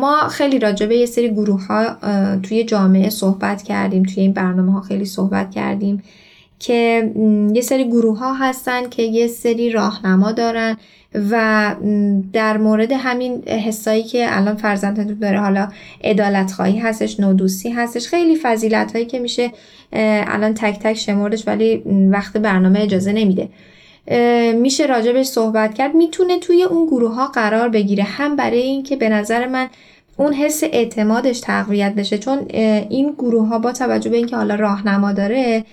ما 0.00 0.28
خیلی 0.28 0.58
راجع 0.58 0.86
به 0.86 0.96
یه 0.96 1.06
سری 1.06 1.30
گروه 1.30 1.66
ها 1.66 1.96
توی 2.42 2.64
جامعه 2.64 3.10
صحبت 3.10 3.62
کردیم 3.62 4.02
توی 4.02 4.22
این 4.22 4.32
برنامه 4.32 4.72
ها 4.72 4.80
خیلی 4.80 5.04
صحبت 5.04 5.50
کردیم 5.50 6.02
که 6.58 7.12
یه 7.54 7.62
سری 7.62 7.84
گروه 7.84 8.18
ها 8.18 8.34
هستن 8.34 8.88
که 8.88 9.02
یه 9.02 9.26
سری 9.26 9.70
راهنما 9.70 10.32
دارن 10.32 10.76
و 11.30 11.74
در 12.32 12.58
مورد 12.58 12.92
همین 12.92 13.42
حسایی 13.48 14.02
که 14.02 14.36
الان 14.36 14.56
فرزندتون 14.56 15.18
داره 15.18 15.40
حالا 15.40 15.68
ادالت 16.00 16.52
خواهی 16.52 16.78
هستش 16.78 17.20
نودوستی 17.20 17.70
هستش 17.70 18.08
خیلی 18.08 18.36
فضیلت 18.36 18.92
هایی 18.92 19.06
که 19.06 19.18
میشه 19.18 19.52
الان 19.92 20.54
تک 20.54 20.78
تک 20.78 20.94
شمردش 20.94 21.46
ولی 21.46 21.82
وقت 22.10 22.36
برنامه 22.36 22.80
اجازه 22.80 23.12
نمیده. 23.12 23.48
میشه 24.54 24.86
راجبش 24.86 25.26
صحبت 25.26 25.74
کرد. 25.74 25.94
می‌تونه 25.94 26.38
توی 26.38 26.62
اون 26.62 26.86
گروه 26.86 27.14
ها 27.14 27.26
قرار 27.26 27.68
بگیره. 27.68 28.04
هم 28.04 28.36
برای 28.36 28.62
اینکه 28.62 28.96
به 28.96 29.08
نظر 29.08 29.46
من 29.46 29.68
اون 30.16 30.32
حس 30.32 30.62
اعتمادش 30.64 31.40
تقویت 31.40 31.94
بشه. 31.94 32.18
چون 32.18 32.46
این 32.90 33.14
گروه 33.18 33.48
ها 33.48 33.58
با 33.58 33.72
توجه 33.72 34.10
به 34.10 34.16
اینکه 34.16 34.36
حالا 34.36 34.54
راهنما 34.54 35.12
داره 35.12 35.64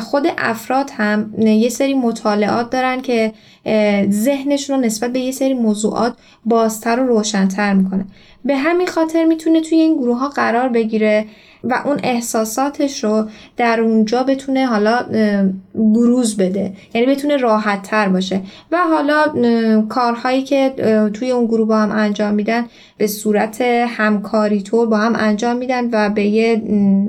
خود 0.00 0.26
افراد 0.38 0.90
هم 0.96 1.34
یه 1.38 1.68
سری 1.68 1.94
مطالعات 1.94 2.70
دارن 2.70 3.00
که 3.00 3.32
ذهنشون 4.10 4.76
رو 4.76 4.82
نسبت 4.82 5.12
به 5.12 5.20
یه 5.20 5.32
سری 5.32 5.54
موضوعات 5.54 6.16
بازتر 6.44 7.00
و 7.00 7.06
روشنتر 7.06 7.74
می‌کنه. 7.74 8.06
به 8.44 8.56
همین 8.56 8.86
خاطر 8.86 9.24
می‌تونه 9.24 9.60
توی 9.60 9.78
این 9.78 9.96
گروه 9.96 10.18
ها 10.18 10.28
قرار 10.28 10.68
بگیره 10.68 11.24
و 11.64 11.82
اون 11.84 12.00
احساساتش 12.02 13.04
رو 13.04 13.28
در 13.56 13.80
اونجا 13.80 14.22
بتونه 14.22 14.66
حالا 14.66 15.06
بروز 15.74 16.36
بده. 16.36 16.72
یعنی 16.94 17.06
بتونه 17.06 17.36
راحت 17.36 17.82
تر 17.82 18.08
باشه. 18.08 18.40
و 18.72 18.76
حالا 18.76 19.24
کارهایی 19.88 20.42
که 20.42 20.74
توی 21.14 21.30
اون 21.30 21.46
گروه 21.46 21.68
با 21.68 21.76
هم 21.76 21.90
انجام 21.90 22.34
میدن 22.34 22.66
به 22.98 23.06
صورت 23.06 23.60
همکاری 23.88 24.62
طور 24.62 24.86
با 24.86 24.96
هم 24.96 25.16
انجام 25.16 25.56
میدن 25.56 25.88
و 25.92 26.10
به 26.10 26.24
یه 26.24 26.62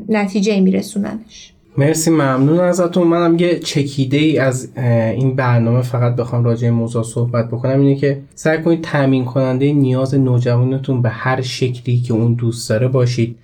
نتیجه 0.09 0.59
میرسوننش. 0.59 1.53
مرسی 1.77 2.11
ممنون 2.11 2.59
ازتون. 2.59 3.07
منم 3.07 3.39
یه 3.39 3.59
چکیده 3.59 4.17
ای 4.17 4.37
از 4.37 4.69
این 4.77 5.35
برنامه 5.35 5.81
فقط 5.81 6.15
بخوام 6.15 6.43
راجع 6.43 6.65
این 6.67 6.73
موضوع 6.73 7.03
صحبت 7.03 7.47
بکنم. 7.47 7.79
اینه 7.79 7.95
که 7.95 8.21
سعی 8.35 8.61
کنید 8.63 8.81
تامین 8.81 9.25
کننده 9.25 9.73
نیاز 9.73 10.15
نوجوانتون 10.15 11.01
به 11.01 11.09
هر 11.09 11.41
شکلی 11.41 12.01
که 12.01 12.13
اون 12.13 12.33
دوست 12.33 12.69
داره 12.69 12.87
باشید. 12.87 13.37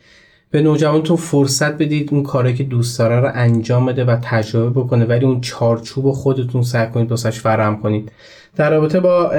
به 0.51 0.61
نوجوانتون 0.61 1.17
فرصت 1.17 1.77
بدید 1.77 2.09
اون 2.13 2.23
کاری 2.23 2.53
که 2.53 2.63
دوست 2.63 2.99
داره 2.99 3.19
رو 3.19 3.31
انجام 3.33 3.85
بده 3.85 4.05
و 4.05 4.17
تجربه 4.21 4.81
بکنه 4.81 5.05
ولی 5.05 5.25
اون 5.25 5.41
چارچوب 5.41 6.11
خودتون 6.11 6.61
سعی 6.63 6.87
کنید 6.91 7.09
واسش 7.09 7.39
فراهم 7.39 7.81
کنید. 7.81 8.11
در 8.55 8.69
رابطه 8.69 8.99
با 8.99 9.31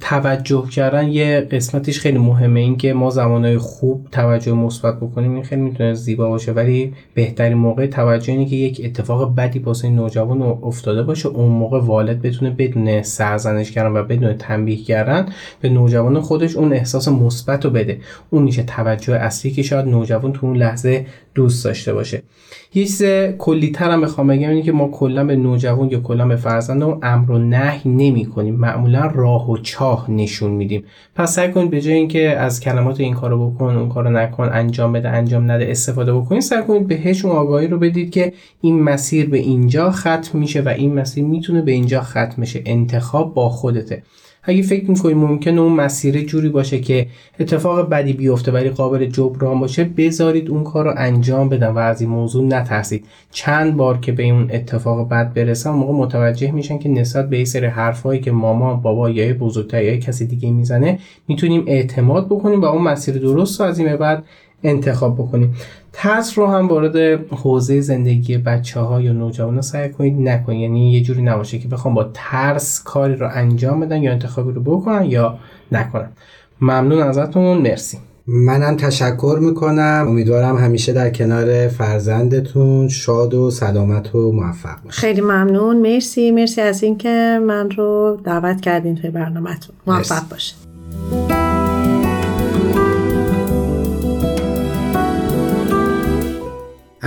توجه 0.00 0.68
کردن 0.70 1.08
یه 1.08 1.48
قسمتش 1.50 2.00
خیلی 2.00 2.18
مهمه. 2.18 2.60
این 2.60 2.76
که 2.76 2.92
ما 2.92 3.10
زمانهای 3.10 3.58
خوب 3.58 4.06
توجه 4.12 4.52
مثبت 4.52 4.96
بکنیم 4.96 5.34
این 5.34 5.42
خیلی 5.42 5.60
می‌تونه 5.60 5.94
زیبا 5.94 6.28
باشه. 6.28 6.52
ولی 6.52 6.92
بهترین 7.14 7.58
موقع 7.58 7.86
توجه 7.86 8.32
اینه 8.32 8.46
که 8.46 8.56
یک 8.56 8.80
اتفاق 8.84 9.34
بدی 9.34 9.58
واسه 9.58 9.88
نوجوان 9.88 10.42
افتاده 10.42 11.02
باشه. 11.02 11.28
اون 11.28 11.48
موقع 11.48 11.80
والد 11.80 12.22
بتونه 12.22 12.50
بدون 12.50 13.02
سرزنش 13.02 13.70
کردن 13.70 13.96
و 13.96 14.02
بدون 14.02 14.34
تنبیه 14.34 14.84
کردن 14.84 15.26
به 15.60 15.68
نوجوان 15.68 16.20
خودش 16.20 16.56
اون 16.56 16.72
احساس 16.72 17.08
مثبت 17.08 17.64
رو 17.64 17.70
بده. 17.70 17.98
اون 18.30 18.42
میشه 18.42 18.62
توجه 18.62 19.14
اصلی 19.14 19.50
که 19.50 19.62
شاید 19.62 19.86
نوجوان 19.86 20.32
تو 20.32 20.46
اون 20.46 20.56
لحظه 20.56 21.06
دوست 21.34 21.64
داشته 21.64 21.94
باشه. 21.94 22.22
یه 22.76 22.84
چیز 22.84 23.02
کلی 23.38 23.72
هم 23.76 24.00
بخوام 24.00 24.26
بگم 24.26 24.48
اینه 24.48 24.62
که 24.62 24.72
ما 24.72 24.88
کلا 24.88 25.24
به 25.24 25.36
نوجوان 25.36 25.90
یا 25.90 26.00
کلا 26.00 26.26
به 26.26 26.36
فرزندمون 26.36 26.98
امر 27.02 27.30
و 27.30 27.38
نهی 27.38 27.90
نمی 27.90 28.24
کنیم. 28.24 28.54
معمولا 28.54 29.06
راه 29.06 29.50
و 29.50 29.56
چاه 29.56 30.10
نشون 30.10 30.50
میدیم. 30.50 30.84
پس 31.14 31.34
سعی 31.34 31.52
کنید 31.52 31.70
به 31.70 31.80
جای 31.80 31.94
اینکه 31.94 32.30
از 32.30 32.60
کلمات 32.60 33.00
این 33.00 33.14
کارو 33.14 33.50
بکن 33.50 33.76
اون 33.76 33.88
کارو 33.88 34.10
نکن 34.10 34.48
انجام 34.52 34.92
بده 34.92 35.08
انجام 35.08 35.50
نده 35.50 35.70
استفاده 35.70 36.14
بکنید 36.14 36.42
سعی 36.42 36.62
کنید 36.62 36.86
بهشون 36.86 37.30
آگاهی 37.30 37.66
رو 37.66 37.78
بدید 37.78 38.10
که 38.10 38.32
این 38.60 38.82
مسیر 38.82 39.30
به 39.30 39.38
اینجا 39.38 39.90
ختم 39.90 40.38
میشه 40.38 40.60
و 40.60 40.68
این 40.68 40.94
مسیر 40.94 41.24
می‌تونه 41.24 41.62
به 41.62 41.72
اینجا 41.72 42.00
ختم 42.00 42.34
میشه 42.36 42.62
انتخاب 42.66 43.34
با 43.34 43.48
خودته. 43.48 44.02
اگه 44.48 44.62
فکر 44.62 44.90
می‌کنید 44.90 45.16
ممکنه 45.16 45.60
اون 45.60 45.72
مسیر 45.72 46.22
جوری 46.22 46.48
باشه 46.48 46.80
که 46.80 47.06
اتفاق 47.40 47.88
بدی 47.88 48.12
بیفته 48.12 48.52
ولی 48.52 48.70
قابل 48.70 49.06
جبران 49.06 49.60
باشه 49.60 49.84
بذارید 49.84 50.50
اون 50.50 50.64
کار 50.64 50.84
رو 50.84 50.94
انجام 50.96 51.48
بدن 51.48 51.68
و 51.68 51.78
از 51.78 52.00
این 52.00 52.10
موضوع 52.10 52.44
نترسید. 52.44 53.04
چند 53.30 53.76
بار 53.76 53.98
که 53.98 54.12
به 54.12 54.30
اون 54.30 54.50
اتفاق 54.52 55.08
بد 55.08 55.34
برسن 55.34 55.70
موقع 55.70 55.92
متوجه 55.92 56.50
میشن 56.50 56.78
که 56.78 56.88
نسبت 56.88 57.28
به 57.30 57.44
سری 57.44 57.66
حرفهایی 57.66 58.20
که 58.20 58.30
ماما 58.30 58.74
بابا 58.74 59.10
یا 59.10 59.34
بزرگتر 59.34 59.82
یا 59.82 59.96
کسی 59.96 60.26
دیگه 60.26 60.50
می‌زنه 60.50 60.98
می‌تونیم 61.28 61.64
اعتماد 61.66 62.26
بکنیم 62.26 62.60
و 62.60 62.64
اون 62.64 62.82
مسیر 62.82 63.18
درست 63.18 63.60
رو 63.60 63.66
از 63.66 63.80
بعد 63.80 64.24
انتخاب 64.68 65.14
بکنیم. 65.14 65.54
ترس 65.92 66.38
رو 66.38 66.46
هم 66.46 66.68
وارد 66.68 66.96
حوزه 67.30 67.80
زندگی 67.80 68.38
بچه 68.38 68.80
ها 68.80 69.00
یا 69.00 69.12
نوجوان 69.12 69.60
سعی 69.60 69.88
کنید 69.88 70.28
نکنید. 70.28 70.60
یعنی 70.60 70.92
یه 70.92 71.02
جوری 71.02 71.22
نباشه 71.22 71.58
که 71.58 71.68
بخوام 71.68 71.94
با 71.94 72.10
ترس 72.14 72.82
کاری 72.82 73.16
رو 73.16 73.28
انجام 73.32 73.80
بدن 73.80 74.02
یا 74.02 74.12
انتخابی 74.12 74.52
رو 74.52 74.62
بکنن 74.62 75.04
یا 75.04 75.38
نکنن. 75.72 76.08
ممنون 76.60 77.02
ازتون. 77.02 77.58
مرسی. 77.58 77.98
منم 78.26 78.76
تشکر 78.76 79.38
می‌کنم. 79.40 80.06
امیدوارم 80.08 80.56
همیشه 80.56 80.92
در 80.92 81.10
کنار 81.10 81.68
فرزندتون 81.68 82.88
شاد 82.88 83.34
و 83.34 83.50
سلامت 83.50 84.14
و 84.14 84.32
موفق 84.32 84.82
باشید. 84.84 85.00
خیلی 85.00 85.20
ممنون. 85.20 85.76
مرسی. 85.76 86.30
مرسی 86.30 86.60
از 86.60 86.82
اینکه 86.82 87.40
من 87.46 87.70
رو 87.70 88.20
دعوت 88.24 88.60
کردین 88.60 88.94
توی 88.94 89.10
برنامهتون. 89.10 89.76
موفق 89.86 90.28
باشید 90.30 90.65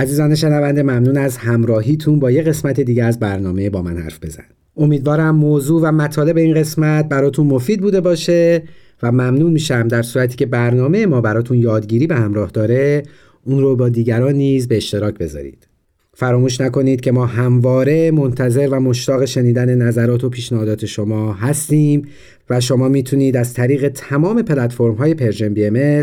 عزیزان 0.00 0.34
شنونده 0.34 0.82
ممنون 0.82 1.16
از 1.16 1.36
همراهیتون. 1.36 2.18
با 2.18 2.30
یه 2.30 2.42
قسمت 2.42 2.80
دیگه 2.80 3.04
از 3.04 3.18
برنامه 3.18 3.70
با 3.70 3.82
من 3.82 3.96
حرف 3.96 4.24
بزن. 4.24 4.44
امیدوارم 4.76 5.36
موضوع 5.36 5.82
و 5.82 5.92
مطالب 5.92 6.36
این 6.36 6.54
قسمت 6.54 7.08
براتون 7.08 7.46
مفید 7.46 7.80
بوده 7.80 8.00
باشه 8.00 8.62
و 9.02 9.12
ممنون 9.12 9.52
میشم 9.52 9.88
در 9.88 10.02
صورتی 10.02 10.36
که 10.36 10.46
برنامه 10.46 11.06
ما 11.06 11.20
براتون 11.20 11.58
یادگیری 11.58 12.06
به 12.06 12.14
همراه 12.16 12.50
داره. 12.50 13.02
اون 13.44 13.60
رو 13.60 13.76
با 13.76 13.88
دیگران 13.88 14.34
نیز 14.34 14.68
به 14.68 14.76
اشتراک 14.76 15.18
بذارید. 15.18 15.68
فراموش 16.14 16.60
نکنید 16.60 17.00
که 17.00 17.12
ما 17.12 17.26
همواره 17.26 18.10
منتظر 18.10 18.68
و 18.68 18.80
مشتاق 18.80 19.24
شنیدن 19.24 19.74
نظرات 19.74 20.24
و 20.24 20.28
پیشنهادات 20.28 20.86
شما 20.86 21.32
هستیم 21.32 22.08
و 22.50 22.60
شما 22.60 22.88
می‌تونید 22.88 23.36
از 23.36 23.54
طریق 23.54 23.88
تمام 23.88 24.42
پلتفرم 24.42 24.94
های 24.94 25.14
Persian 25.14 25.54
BM 25.54 26.02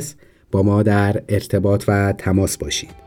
با 0.51 0.63
ما 0.63 0.83
در 0.83 1.21
ارتباط 1.29 1.83
و 1.87 2.13
تماس 2.17 2.57
باشید. 2.57 3.06